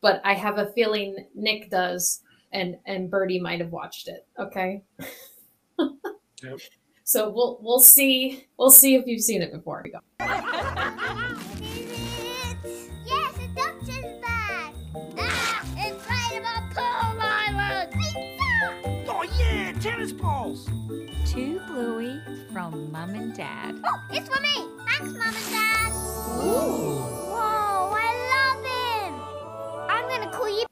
[0.00, 4.26] but I have a feeling Nick does, and and Birdie might have watched it.
[4.38, 4.82] Okay.
[5.78, 6.58] Yep.
[7.04, 9.84] So we'll we'll see we'll see if you've seen it before.
[9.84, 10.02] Yes,
[20.02, 20.66] tennis balls.
[21.26, 22.20] To Bluey
[22.52, 23.80] from Mum and Dad.
[23.84, 24.68] Oh, it's for me.
[24.84, 25.92] Thanks, Mom and Dad.
[26.42, 29.88] Whoa, I love him.
[29.88, 30.66] I'm gonna call you.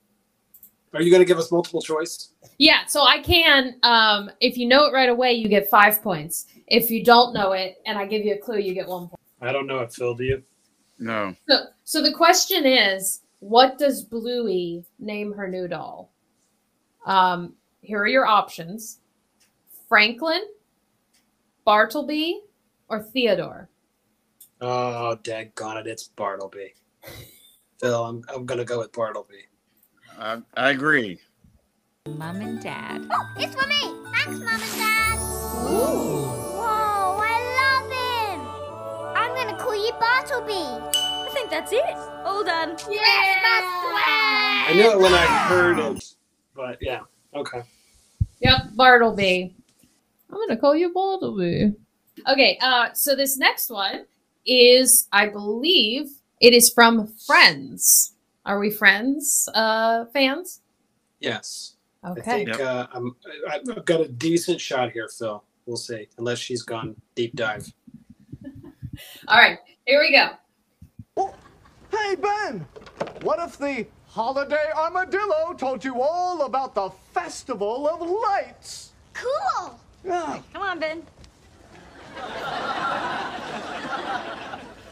[0.95, 2.33] Are you going to give us multiple choice?
[2.59, 3.77] Yeah, so I can.
[3.85, 6.47] Um, if you know it right away, you get five points.
[6.67, 9.21] If you don't know it, and I give you a clue, you get one point.
[9.41, 10.15] I don't know it, Phil.
[10.17, 10.43] Do you?
[10.99, 11.37] No.
[11.49, 16.11] So, so the question is, what does Bluey name her new doll?
[17.07, 19.00] Um, here are your options:
[19.91, 20.43] Franklin,
[21.65, 22.43] Bartleby,
[22.89, 23.69] or Theodore.
[24.61, 25.89] Oh, daggone it!
[25.89, 26.75] It's Bartleby.
[27.81, 29.49] Phil, I'm I'm going to go with Bartleby.
[30.17, 31.19] I, I agree.
[32.07, 33.05] Mom and Dad.
[33.11, 33.81] Oh, it's for me.
[34.13, 35.19] Thanks, Mom and Dad.
[35.67, 39.17] Whoa, I love him.
[39.17, 40.95] I'm gonna call you Bartleby.
[40.95, 41.97] I think that's it.
[42.25, 42.77] All done.
[42.89, 43.01] Yeah.
[43.03, 46.15] I knew it when I heard it,
[46.55, 47.01] but yeah.
[47.35, 47.63] Okay.
[48.41, 49.57] Yep, Bartleby.
[50.33, 51.75] I'm gonna call you Bartleby.
[52.29, 54.05] Okay, uh, so this next one
[54.47, 56.09] is, I believe,
[56.41, 58.15] it is from Friends.
[58.47, 60.61] Are we Friends uh, fans?
[61.21, 61.75] Yes.
[62.05, 62.21] Okay.
[62.21, 63.15] I think uh, I'm,
[63.49, 65.43] I- I've got a decent shot here, Phil.
[65.67, 66.09] We'll see.
[66.19, 67.71] Unless she's gone deep dive.
[69.29, 70.31] All right, here we go.
[71.91, 72.67] Hey, Ben!
[73.23, 78.93] What if the holiday armadillo told you all about the Festival of Lights?
[79.13, 79.79] Cool.
[80.05, 80.41] Yeah.
[80.53, 81.03] Come on, Ben.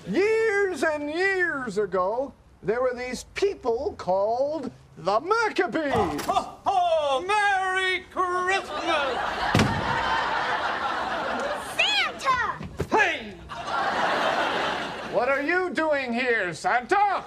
[0.07, 2.33] Years and years ago,
[2.63, 5.93] there were these people called the Maccabees.
[6.27, 9.19] Oh, Merry Christmas!
[11.77, 12.57] Santa!
[12.91, 13.35] Hey!
[15.13, 17.25] What are you doing here, Santa?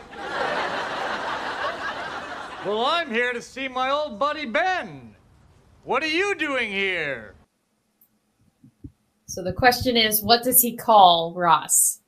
[2.66, 5.16] Well, I'm here to see my old buddy Ben.
[5.84, 7.34] What are you doing here?
[9.32, 12.02] So the question is, what does he call Ross?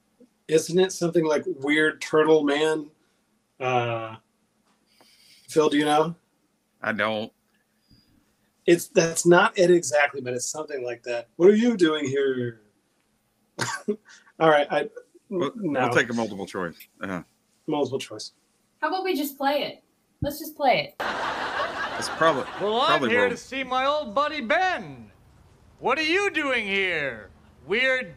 [0.49, 2.87] Isn't it something like Weird Turtle Man?
[3.61, 4.17] Uh,
[5.47, 6.15] Phil, do you know?
[6.81, 7.31] I don't.
[8.65, 11.29] It's that's not it exactly, but it's something like that.
[11.37, 12.59] What are you doing here?
[14.41, 14.89] All right, I
[15.29, 16.75] We'll, no we'll take a multiple choice.
[17.01, 17.21] Uh,
[17.67, 18.33] multiple choice.
[18.81, 19.81] How about we just play it?
[20.21, 20.95] Let's just play it.
[21.97, 23.29] it's probably Well, I'm probably here will.
[23.29, 25.09] to see my old buddy Ben.
[25.83, 27.29] What are you doing here?
[27.67, 28.13] Weird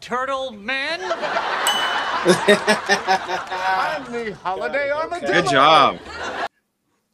[0.00, 0.98] turtle man?
[1.00, 1.12] I'm
[4.12, 5.32] the holiday armadillo.
[5.32, 6.00] Good job.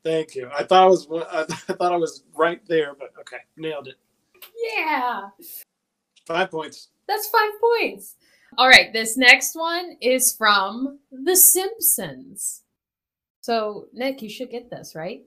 [0.03, 0.49] Thank you.
[0.59, 3.97] I thought I was I thought I was right there, but okay, nailed it.
[4.75, 5.25] Yeah,
[6.25, 6.89] Five points.
[7.07, 8.15] that's five points.
[8.57, 12.63] All right, this next one is from The Simpsons.
[13.43, 15.27] So, Nick, you should get this, right?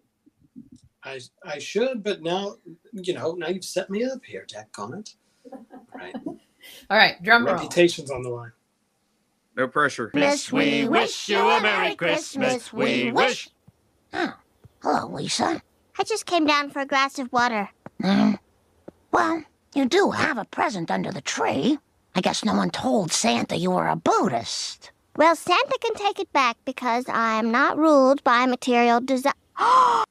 [1.04, 2.56] I I should, but now
[2.92, 5.16] you know now you've set me up here, Jack Comment.
[5.94, 6.16] Right.
[6.26, 7.56] All right, drum roll.
[7.56, 8.52] Reputation's on the line.
[9.56, 10.12] No pressure.
[10.14, 12.72] Miss, we wish you a Merry Christmas.
[12.72, 13.50] We wish.
[14.14, 14.34] Oh,
[14.82, 15.62] hello, Lisa.
[15.98, 17.70] I just came down for a glass of water.
[18.02, 18.36] Hmm.
[19.12, 19.44] Well,
[19.74, 21.78] you do have a present under the tree.
[22.16, 24.92] I guess no one told Santa you were a Buddhist.
[25.16, 29.34] Well, Santa can take it back because I'm not ruled by material desire.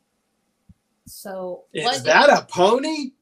[1.09, 3.12] So, Is what that a pony?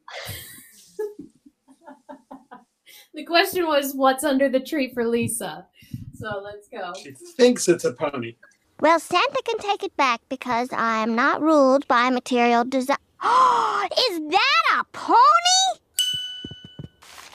[3.14, 5.66] the question was, what's under the tree for Lisa?
[6.14, 6.92] So, let's go.
[7.00, 8.36] She thinks it's a pony.
[8.80, 12.96] Well, Santa can take it back because I'm not ruled by material desire.
[13.22, 15.80] Is that a pony?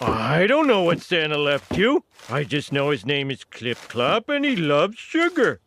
[0.02, 2.04] I don't know what Santa left you.
[2.30, 5.62] I just know his name is Clip Clop and he loves sugar.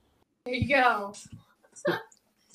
[0.45, 1.15] There you go.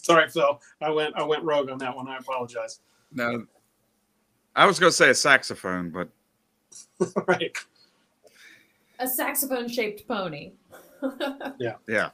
[0.10, 0.60] Sorry, Phil.
[0.82, 2.08] I went I went rogue on that one.
[2.08, 2.80] I apologize.
[3.14, 3.46] No,
[4.56, 6.10] I was going to say a saxophone, but
[7.28, 7.56] right.
[9.00, 10.54] A saxophone shaped pony.
[11.60, 11.76] Yeah.
[11.88, 12.10] Yeah.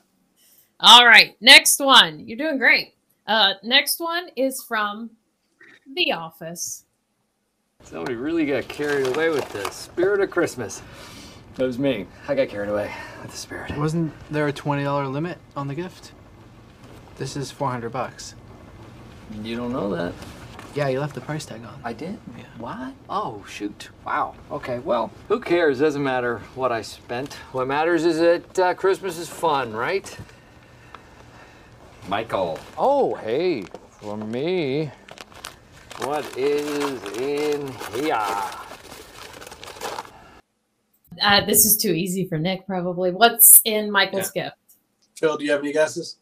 [0.80, 2.20] All right, next one.
[2.28, 2.94] You're doing great.
[3.26, 5.10] Uh, next one is from
[5.96, 6.86] The Office.
[7.84, 10.84] Somebody really got carried away with the spirit of Christmas.
[11.56, 12.06] That was me.
[12.28, 12.92] I got carried away
[13.24, 13.76] with the spirit.
[13.76, 16.12] Wasn't there a twenty dollar limit on the gift?
[17.18, 18.36] This is four hundred bucks.
[19.42, 20.14] You don't know that.
[20.76, 21.80] Yeah, you left the price tag on.
[21.86, 22.20] I did?
[22.58, 22.92] Why?
[23.10, 23.90] Oh, shoot.
[24.06, 24.36] Wow.
[24.52, 25.80] Okay, well, who cares?
[25.80, 27.36] Doesn't matter what I spent.
[27.54, 30.18] What matters is that uh, Christmas is fun, right?
[32.10, 32.60] Michael.
[32.78, 34.92] Oh, hey, for me.
[36.00, 38.22] What is in here?
[41.22, 43.12] Uh, this is too easy for Nick, probably.
[43.12, 44.58] What's in Michael's gift?
[45.16, 46.18] Phil, do you have any guesses?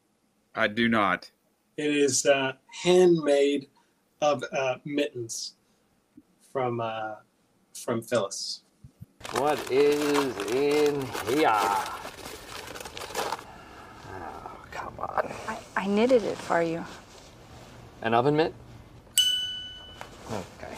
[0.56, 1.32] I do not.
[1.78, 3.68] It is uh, handmade
[4.22, 5.54] of uh, mittens
[6.52, 7.16] from uh,
[7.74, 8.62] from Phyllis.
[9.38, 11.50] What is in here?
[14.12, 15.34] Oh, come on.
[15.48, 16.86] I, I knitted it for you.
[18.04, 18.54] An oven mitt?
[20.32, 20.76] Okay.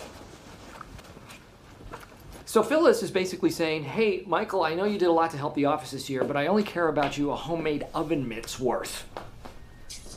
[2.45, 5.55] So Phyllis is basically saying, hey, Michael, I know you did a lot to help
[5.55, 9.05] the office this year, but I only care about you a homemade oven mitt's worth.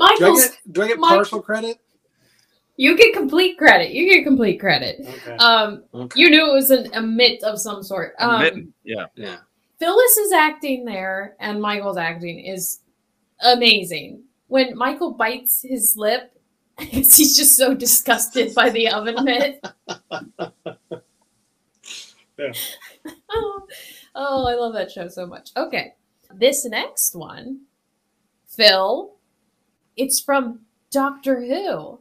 [0.00, 1.78] I get, do I get Mike- partial credit?
[2.78, 3.92] You get complete credit.
[3.92, 4.96] You get complete credit.
[5.00, 5.36] Okay.
[5.36, 6.20] Um, Okay.
[6.20, 8.14] you knew it was an, a mitt of some sort.
[8.18, 8.74] Um, Mitten.
[8.84, 9.06] Yeah.
[9.14, 9.36] Yeah.
[9.78, 12.80] Phyllis's acting there and Michael's acting is
[13.42, 14.22] amazing.
[14.48, 16.32] When Michael bites his lip,
[16.78, 19.64] he's just so disgusted by the oven mitt.
[22.38, 22.52] Yeah.
[23.30, 23.66] oh,
[24.16, 25.50] I love that show so much.
[25.56, 25.94] Okay.
[26.34, 27.60] This next one,
[28.48, 29.12] Phil,
[29.96, 30.60] it's from
[30.90, 32.00] Doctor Who.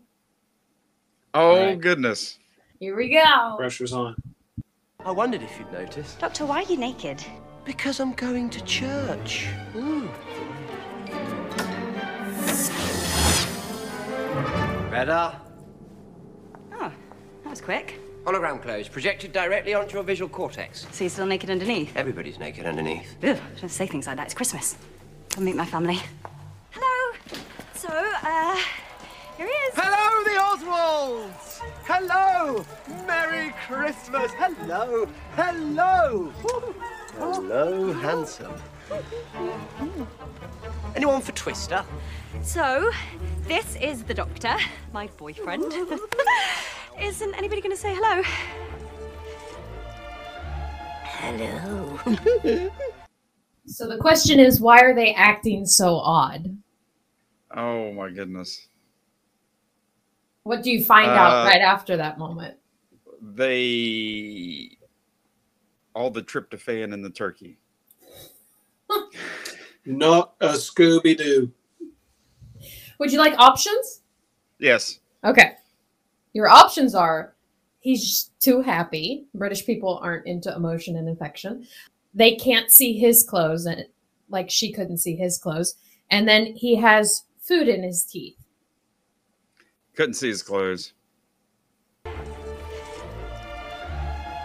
[1.34, 2.40] Oh goodness.
[2.80, 3.56] Here we go.
[3.58, 4.16] Pressure's on.
[5.06, 6.20] I wondered if you'd noticed.
[6.20, 7.24] Doctor, why are you naked?
[7.64, 9.48] Because I'm going to church.
[9.74, 10.10] Mm.
[14.90, 15.36] Better.
[16.74, 16.92] Oh,
[17.44, 18.00] that was quick.
[18.26, 20.88] Hologram clothes projected directly onto your visual cortex.
[20.92, 21.96] So you're still naked underneath?
[21.96, 23.16] Everybody's naked underneath.
[23.24, 24.26] Ugh, don't say things like that.
[24.26, 24.76] It's Christmas.
[25.30, 26.00] Come meet my family.
[26.72, 27.18] Hello.
[27.76, 28.56] So, uh,
[29.38, 29.74] here he is.
[29.76, 31.62] Hello, the Oswalds!
[31.84, 32.66] Hello!
[33.06, 34.32] Merry Christmas!
[34.32, 35.08] Hello!
[35.36, 36.34] Hello!
[37.18, 38.56] Hello, handsome.
[40.96, 41.86] Anyone for Twister?
[42.42, 42.92] So,
[43.48, 44.56] this is the doctor,
[44.94, 45.72] my boyfriend.
[47.00, 48.22] Isn't anybody going to say hello?
[51.04, 52.70] Hello.
[53.68, 56.56] So the question is, why are they acting so odd?
[57.56, 58.68] Oh my goodness.
[60.44, 62.58] What do you find out Uh, right after that moment?
[63.22, 64.78] They
[65.96, 67.58] all the tryptophan in the turkey.
[69.86, 71.52] Not a Scooby Doo.
[73.00, 74.04] Would you like options?
[74.60, 75.00] Yes.
[75.24, 75.56] Okay.
[76.36, 77.34] Your options are
[77.80, 79.26] he's too happy.
[79.34, 81.66] British people aren't into emotion and affection.
[82.14, 83.86] They can't see his clothes and
[84.28, 85.76] like she couldn't see his clothes.
[86.12, 88.36] And then he has food in his teeth.
[89.96, 90.92] Couldn't see his clothes.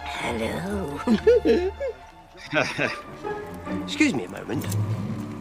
[0.05, 1.01] Hello.
[3.83, 4.65] Excuse me a moment.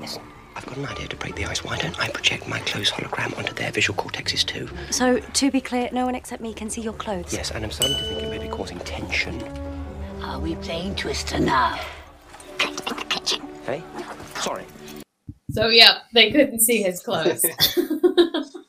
[0.01, 0.23] Listen,
[0.59, 1.63] I've got an idea to break the ice.
[1.63, 4.67] Why don't I project my clothes hologram onto their visual cortexes too?
[4.91, 7.33] So, to be clear, no one except me can see your clothes.
[7.33, 9.41] Yes, and I'm starting to think it may be causing tension.
[10.21, 11.79] Are we playing Twister now?
[13.65, 13.81] Hey?
[14.35, 14.65] Sorry.
[15.51, 17.45] So yeah, they couldn't see his clothes.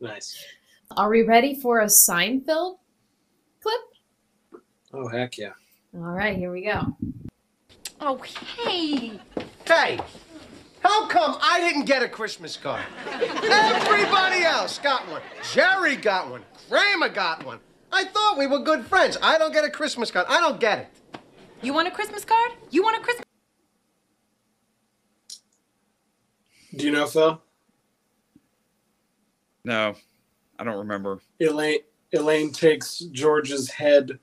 [0.00, 0.44] Nice.
[0.96, 2.78] Are we ready for a Seinfeld
[3.60, 4.62] clip?
[4.92, 5.54] Oh heck yeah.
[5.92, 6.96] All right, here we go.
[8.00, 9.18] Oh, hey.
[9.66, 9.98] Hey,
[10.88, 12.82] how come I didn't get a Christmas card?
[13.06, 15.20] Everybody else got one.
[15.52, 16.42] Jerry got one.
[16.70, 17.60] Grandma got one.
[17.92, 19.18] I thought we were good friends.
[19.22, 20.26] I don't get a Christmas card.
[20.30, 21.20] I don't get it.
[21.60, 22.52] You want a Christmas card?
[22.70, 23.26] You want a Christmas
[26.74, 27.42] Do you know Phil?
[29.64, 29.94] No,
[30.58, 31.20] I don't remember.
[31.38, 31.80] Elaine
[32.14, 34.18] Elaine takes George's head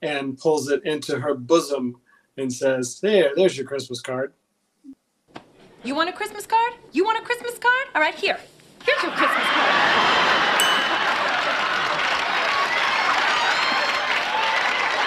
[0.00, 2.00] and pulls it into her bosom
[2.36, 4.32] and says, There, there's your Christmas card.
[5.84, 6.74] You want a Christmas card?
[6.92, 7.88] You want a Christmas card?
[7.96, 8.38] All right, here.
[8.84, 10.12] Here's your Christmas card.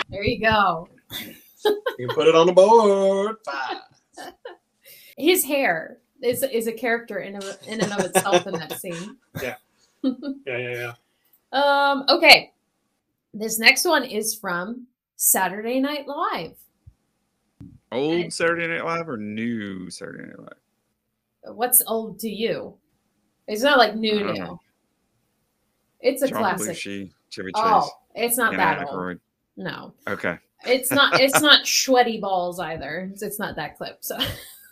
[0.09, 0.89] There you go.
[1.97, 3.37] You put it on the board.
[3.43, 3.77] Five.
[5.17, 9.17] His hair is is a character in, of, in and of itself in that scene.
[9.41, 9.55] Yeah.
[10.03, 10.93] Yeah, yeah,
[11.53, 11.89] yeah.
[11.89, 12.53] Um, okay.
[13.33, 16.53] This next one is from Saturday Night Live.
[17.91, 20.64] Old Saturday Night Live or new Saturday Night Live?
[21.53, 22.75] What's old to you?
[23.47, 24.39] It's not like new I new.
[24.39, 24.59] know.
[26.01, 26.75] It's a John classic.
[26.75, 27.63] Belushi, Chevy Chase.
[27.63, 29.19] Oh, it's not Anna that old.
[29.57, 29.93] No.
[30.07, 30.37] Okay.
[30.65, 33.09] It's not it's not sweaty balls either.
[33.11, 33.97] It's, it's not that clip.
[34.01, 34.17] So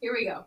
[0.00, 0.44] here we go.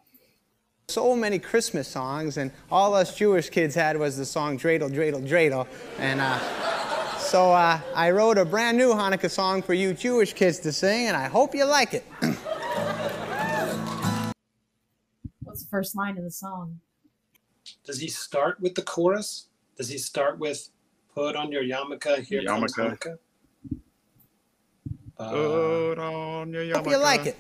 [0.87, 5.27] So many Christmas songs, and all us Jewish kids had was the song Dreidel, Dreidel,
[5.27, 5.67] Dreidel.
[5.97, 10.59] And uh, so uh, I wrote a brand new Hanukkah song for you Jewish kids
[10.59, 12.05] to sing, and I hope you like it.
[15.65, 16.79] the first line of the song?
[17.85, 19.47] Does he start with the chorus?
[19.77, 20.69] Does he start with
[21.13, 22.23] "Put on your yarmulke"?
[22.23, 22.99] Here comes Yarmulke.
[22.99, 23.17] Hanukkah.
[25.17, 26.75] Uh, Put on your yarmulke.
[26.75, 27.37] Hope you like it.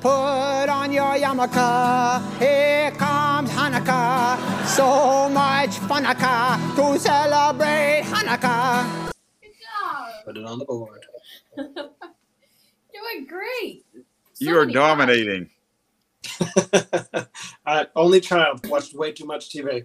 [0.00, 4.36] Put on your yarmulke, here comes Hanukkah.
[4.66, 9.12] So much funaka to celebrate Hanukkah.
[9.40, 10.24] Good job.
[10.26, 11.06] Put it on the board.
[11.56, 13.84] Doing great.
[14.38, 15.50] You are dominating.
[17.66, 19.84] uh, only child watched way too much TV.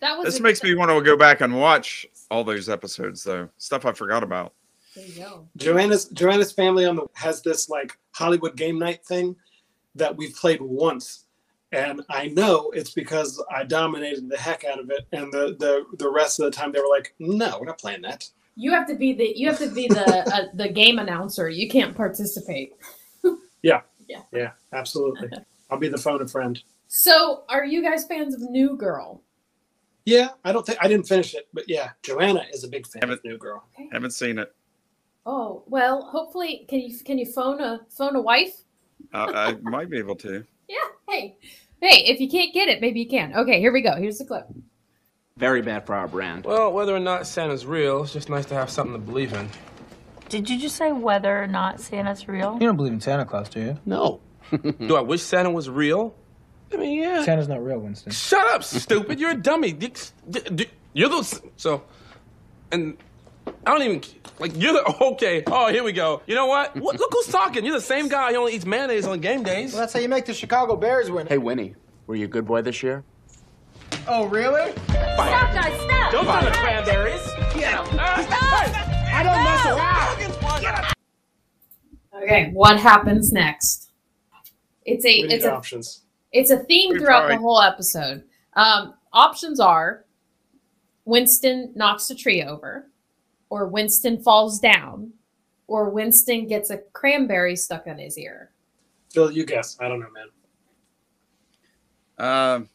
[0.00, 3.48] That was This makes me want to go back and watch all those episodes, though.
[3.58, 4.54] Stuff I forgot about.
[4.94, 5.48] There you go.
[5.56, 9.36] Joanna's Joanna's family on the has this like Hollywood game night thing
[9.94, 11.26] that we've played once,
[11.72, 15.84] and I know it's because I dominated the heck out of it, and the the
[15.98, 18.88] the rest of the time they were like, "No, we're not playing that." You have
[18.88, 20.04] to be the you have to be the
[20.34, 21.48] uh, the game announcer.
[21.48, 22.72] You can't participate.
[23.62, 24.22] Yeah, Yeah.
[24.32, 25.30] yeah, absolutely.
[25.70, 26.60] I'll be the phone a friend.
[26.88, 29.22] So, are you guys fans of New Girl?
[30.06, 33.10] Yeah, I don't think I didn't finish it, but yeah, Joanna is a big fan
[33.10, 33.62] of New Girl.
[33.92, 34.54] Haven't seen it.
[35.26, 38.54] Oh well, hopefully, can you can you phone a phone a wife?
[39.12, 40.44] I, I might be able to.
[40.66, 40.76] Yeah.
[41.06, 41.36] Hey,
[41.82, 43.34] hey, if you can't get it, maybe you can.
[43.36, 43.96] Okay, here we go.
[43.96, 44.46] Here's the clip.
[45.36, 46.46] Very bad for our brand.
[46.46, 49.48] Well, whether or not Santa's real, it's just nice to have something to believe in.
[50.28, 52.54] Did you just say whether or not Santa's real?
[52.54, 53.78] You don't believe in Santa Claus, do you?
[53.86, 54.20] No.
[54.62, 56.14] do I wish Santa was real?
[56.72, 57.24] I mean, yeah.
[57.24, 58.12] Santa's not real, Winston.
[58.12, 59.18] Shut up, stupid!
[59.18, 59.76] You're a dummy.
[60.92, 61.82] You're the so,
[62.70, 62.96] and
[63.66, 64.02] I don't even
[64.38, 64.52] like.
[64.54, 65.42] You're the okay.
[65.46, 66.20] Oh, here we go.
[66.26, 66.76] You know what?
[66.76, 67.64] what look who's talking.
[67.64, 69.72] You're the same guy who only eats mayonnaise on game days.
[69.72, 71.26] Well, that's how you make the Chicago Bears win.
[71.26, 71.74] Hey, Winnie,
[72.06, 73.04] were you a good boy this year?
[74.06, 74.72] Oh, really?
[74.72, 76.12] Stop, guys, stop!
[76.12, 77.26] Don't do the cranberries.
[77.54, 78.87] Get him.
[79.18, 80.94] I don't mess around.
[82.22, 83.90] Okay, what happens next?
[84.84, 86.02] It's a it's a options.
[86.30, 88.22] it's a theme We throughout the whole episode.
[88.54, 90.04] Um, options are
[91.04, 92.90] Winston knocks a tree over,
[93.50, 95.12] or Winston falls down,
[95.66, 98.52] or Winston gets a cranberry stuck on his ear.
[99.12, 99.76] Phil, you guess.
[99.80, 100.28] I don't know, man.
[102.18, 102.68] Um,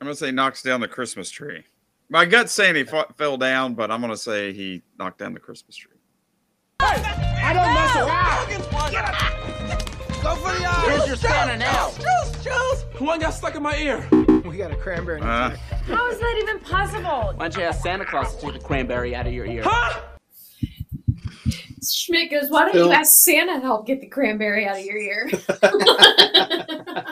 [0.00, 1.64] I'm gonna say knocks down the Christmas tree.
[2.10, 5.40] My gut's saying he fa- fell down, but I'm gonna say he knocked down the
[5.40, 5.92] Christmas tree.
[6.80, 8.48] I don't mess around.
[10.22, 10.86] Go for the eyes.
[10.86, 11.90] Where's your Santa now?
[11.90, 12.84] Juice, juice.
[13.00, 14.06] One got stuck in my ear.
[14.44, 15.20] We got a cranberry.
[15.20, 15.50] Uh,
[15.86, 17.32] How is that even possible?
[17.36, 19.64] Why don't you ask Santa Claus to take the cranberry out of your ear?
[21.82, 22.86] Schmidt goes, "Why don't Phil.
[22.86, 25.30] you ask Santa to help get the cranberry out of your ear?"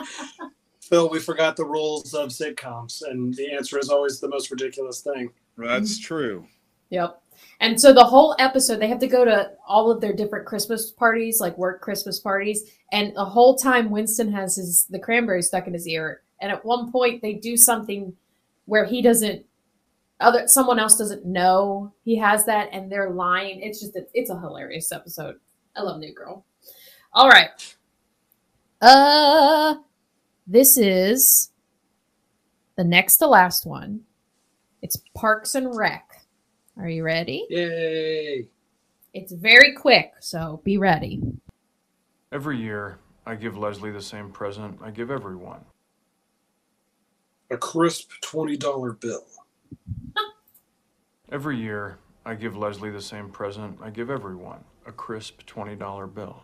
[0.87, 5.01] Phil, we forgot the rules of sitcoms, and the answer is always the most ridiculous
[5.01, 5.29] thing.
[5.57, 6.45] that's true.
[6.89, 7.21] Yep.
[7.59, 10.91] And so the whole episode, they have to go to all of their different Christmas
[10.91, 15.67] parties, like work Christmas parties, and the whole time Winston has his the cranberry stuck
[15.67, 16.21] in his ear.
[16.39, 18.15] And at one point, they do something
[18.65, 19.45] where he doesn't,
[20.19, 23.61] other someone else doesn't know he has that, and they're lying.
[23.61, 25.39] It's just a, it's a hilarious episode.
[25.75, 26.45] I love New Girl.
[27.13, 27.75] All right.
[28.81, 29.75] Uh,
[30.47, 31.51] this is
[32.77, 34.01] the next to last one.
[34.81, 36.25] It's Parks and Rec.
[36.77, 37.45] Are you ready?
[37.49, 38.47] Yay!
[39.13, 41.21] It's very quick, so be ready.
[42.31, 45.65] Every year, I give Leslie the same present I give everyone.
[47.51, 49.25] A crisp $20 bill.
[51.31, 56.43] Every year, I give Leslie the same present I give everyone a crisp $20 bill.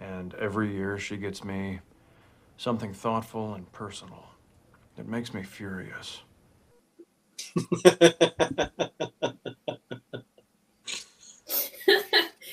[0.00, 1.80] And every year, she gets me
[2.56, 4.24] something thoughtful and personal.
[4.98, 6.22] It makes me furious.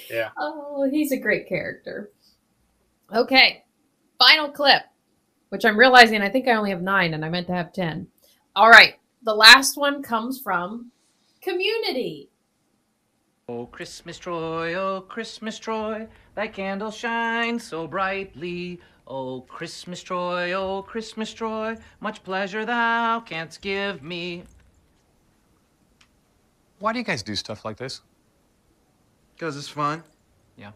[0.10, 0.30] Yeah.
[0.38, 2.12] Oh, he's a great character.
[3.14, 3.64] Okay,
[4.18, 4.84] final clip,
[5.50, 8.08] which I'm realizing I think I only have nine and I meant to have 10.
[8.56, 10.91] All right, the last one comes from
[11.41, 12.30] Community.
[13.47, 18.80] Oh, Christmas Troy, oh, Christmas Troy, thy candle shines so brightly.
[19.12, 24.43] Oh, Christmas Troy, oh, Christmas Troy, much pleasure thou canst give me.
[26.78, 28.01] Why do you guys do stuff like this?
[29.34, 30.03] Because it's fun.
[30.57, 30.72] Yeah.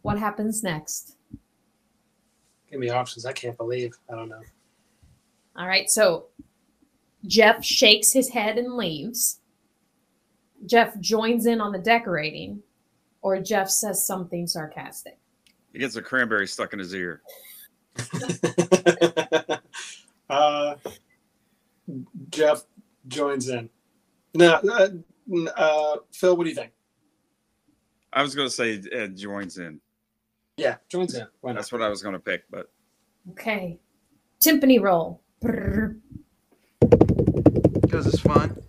[0.00, 1.16] What happens next?
[2.70, 3.26] Give me options.
[3.26, 3.94] I can't believe.
[4.10, 4.40] I don't know.
[5.56, 6.26] All right, so
[7.26, 9.40] Jeff shakes his head and leaves.
[10.64, 12.62] Jeff joins in on the decorating,
[13.20, 15.18] or Jeff says something sarcastic.
[15.76, 17.20] He gets a cranberry stuck in his ear.
[20.28, 20.74] Uh,
[22.30, 22.64] Jeff
[23.06, 23.70] joins in.
[24.34, 24.88] Now, uh,
[25.56, 26.72] uh, Phil, what do you think?
[28.12, 29.80] I was gonna say uh, joins in.
[30.56, 31.28] Yeah, joins in.
[31.42, 31.58] Why not?
[31.58, 32.72] That's what I was gonna pick, but
[33.30, 33.78] Okay.
[34.44, 35.22] Timpani roll.
[37.80, 38.60] Because it's fun.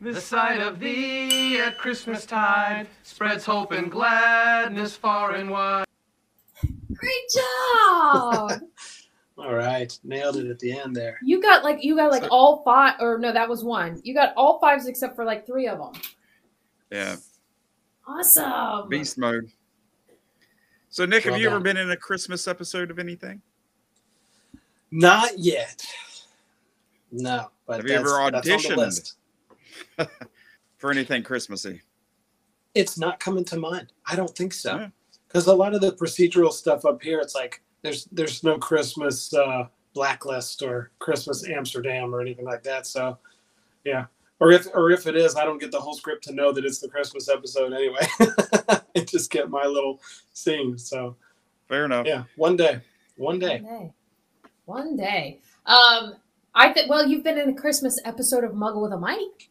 [0.00, 0.12] Yeah.
[0.12, 5.84] The sight of thee at Christmas tide spreads hope and gladness far and wide.
[6.92, 8.52] Great job!
[9.38, 11.18] All right, nailed it at the end there.
[11.22, 14.00] you got like you got like all five, or no, that was one.
[14.02, 15.92] You got all fives except for like three of them.
[16.90, 17.14] yeah,
[18.04, 18.88] Awesome.
[18.88, 19.48] beast mode.
[20.90, 23.40] So Nick, have Well you ever been in a Christmas episode of anything?
[24.90, 25.86] Not yet.
[27.12, 29.16] No, but have you ever that's- that's on the auditioned list.
[30.78, 31.82] for anything Christmassy?
[32.74, 33.92] It's not coming to mind.
[34.06, 34.90] I don't think so.
[35.26, 39.32] Because a lot of the procedural stuff up here, it's like there's there's no Christmas
[39.34, 42.86] uh, blacklist or Christmas Amsterdam or anything like that.
[42.86, 43.18] So,
[43.84, 44.06] yeah.
[44.40, 46.64] Or if or if it is, I don't get the whole script to know that
[46.64, 48.06] it's the Christmas episode anyway.
[48.96, 50.00] I just get my little
[50.32, 50.78] scene.
[50.78, 51.16] So,
[51.68, 52.06] fair enough.
[52.06, 52.80] Yeah, one day,
[53.16, 53.60] one day.
[53.60, 53.92] One day.
[54.66, 55.40] One day.
[55.66, 56.14] Um,
[56.54, 56.88] I think.
[56.88, 59.50] Well, you've been in a Christmas episode of Muggle with a Mic.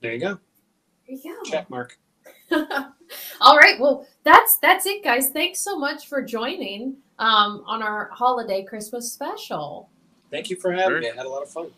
[0.00, 0.38] There you go.
[1.08, 1.50] There you go.
[1.50, 1.98] Check mark.
[3.40, 3.78] All right.
[3.80, 5.30] Well, that's that's it, guys.
[5.30, 9.88] Thanks so much for joining um, on our holiday Christmas special.
[10.30, 11.10] Thank you for having Very- me.
[11.10, 11.70] I had a lot of fun.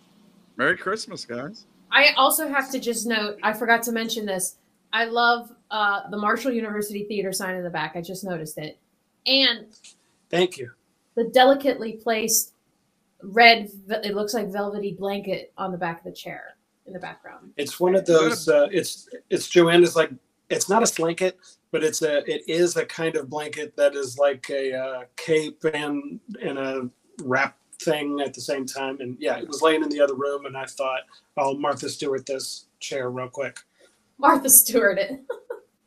[0.57, 1.65] Merry Christmas, guys.
[1.93, 4.57] I also have to just note, I forgot to mention this.
[4.93, 7.93] I love uh, the Marshall University Theater sign in the back.
[7.97, 8.79] I just noticed it.
[9.27, 9.67] And
[10.29, 10.71] Thank you.
[11.15, 12.53] the delicately placed
[13.23, 16.57] red, it looks like velvety blanket on the back of the chair
[16.91, 17.53] in the background.
[17.57, 18.49] It's one of those.
[18.49, 20.11] Uh, it's it's Joanna's like.
[20.49, 21.39] It's not a blanket,
[21.71, 22.29] but it's a.
[22.29, 26.91] It is a kind of blanket that is like a uh, cape and and a
[27.23, 28.99] wrap thing at the same time.
[29.01, 31.03] And yeah, it was laying in the other room, and I thought
[31.39, 33.61] I'll Martha Stewart this chair real quick.
[34.19, 35.21] Martha Stewart it.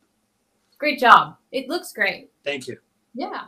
[0.77, 1.35] great job.
[1.51, 2.31] It looks great.
[2.45, 2.77] Thank you.
[3.13, 3.43] Yeah.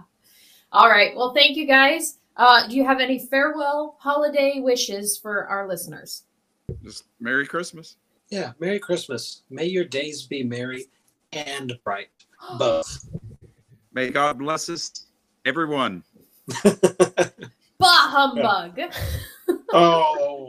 [0.74, 1.16] All right.
[1.16, 2.18] Well, thank you guys.
[2.36, 6.24] Uh, do you have any farewell holiday wishes for our listeners?
[6.84, 7.98] Just Merry Christmas.
[8.30, 9.44] Yeah, Merry Christmas.
[9.50, 10.86] May your days be merry
[11.32, 12.10] and bright.
[12.58, 13.08] Both.
[13.94, 15.06] May God bless us,
[15.46, 16.04] everyone.
[17.78, 18.80] Bah humbug.
[19.74, 20.48] Oh,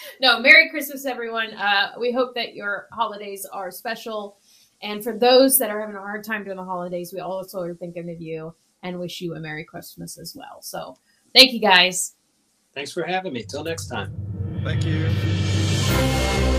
[0.20, 1.54] no, Merry Christmas, everyone.
[1.54, 4.38] Uh, we hope that your holidays are special.
[4.82, 7.74] And for those that are having a hard time during the holidays, we also are
[7.74, 10.60] thinking of you and wish you a Merry Christmas as well.
[10.60, 10.96] So
[11.34, 12.16] thank you guys.
[12.74, 13.44] Thanks for having me.
[13.44, 14.12] Till next time.
[14.62, 16.49] Thank you.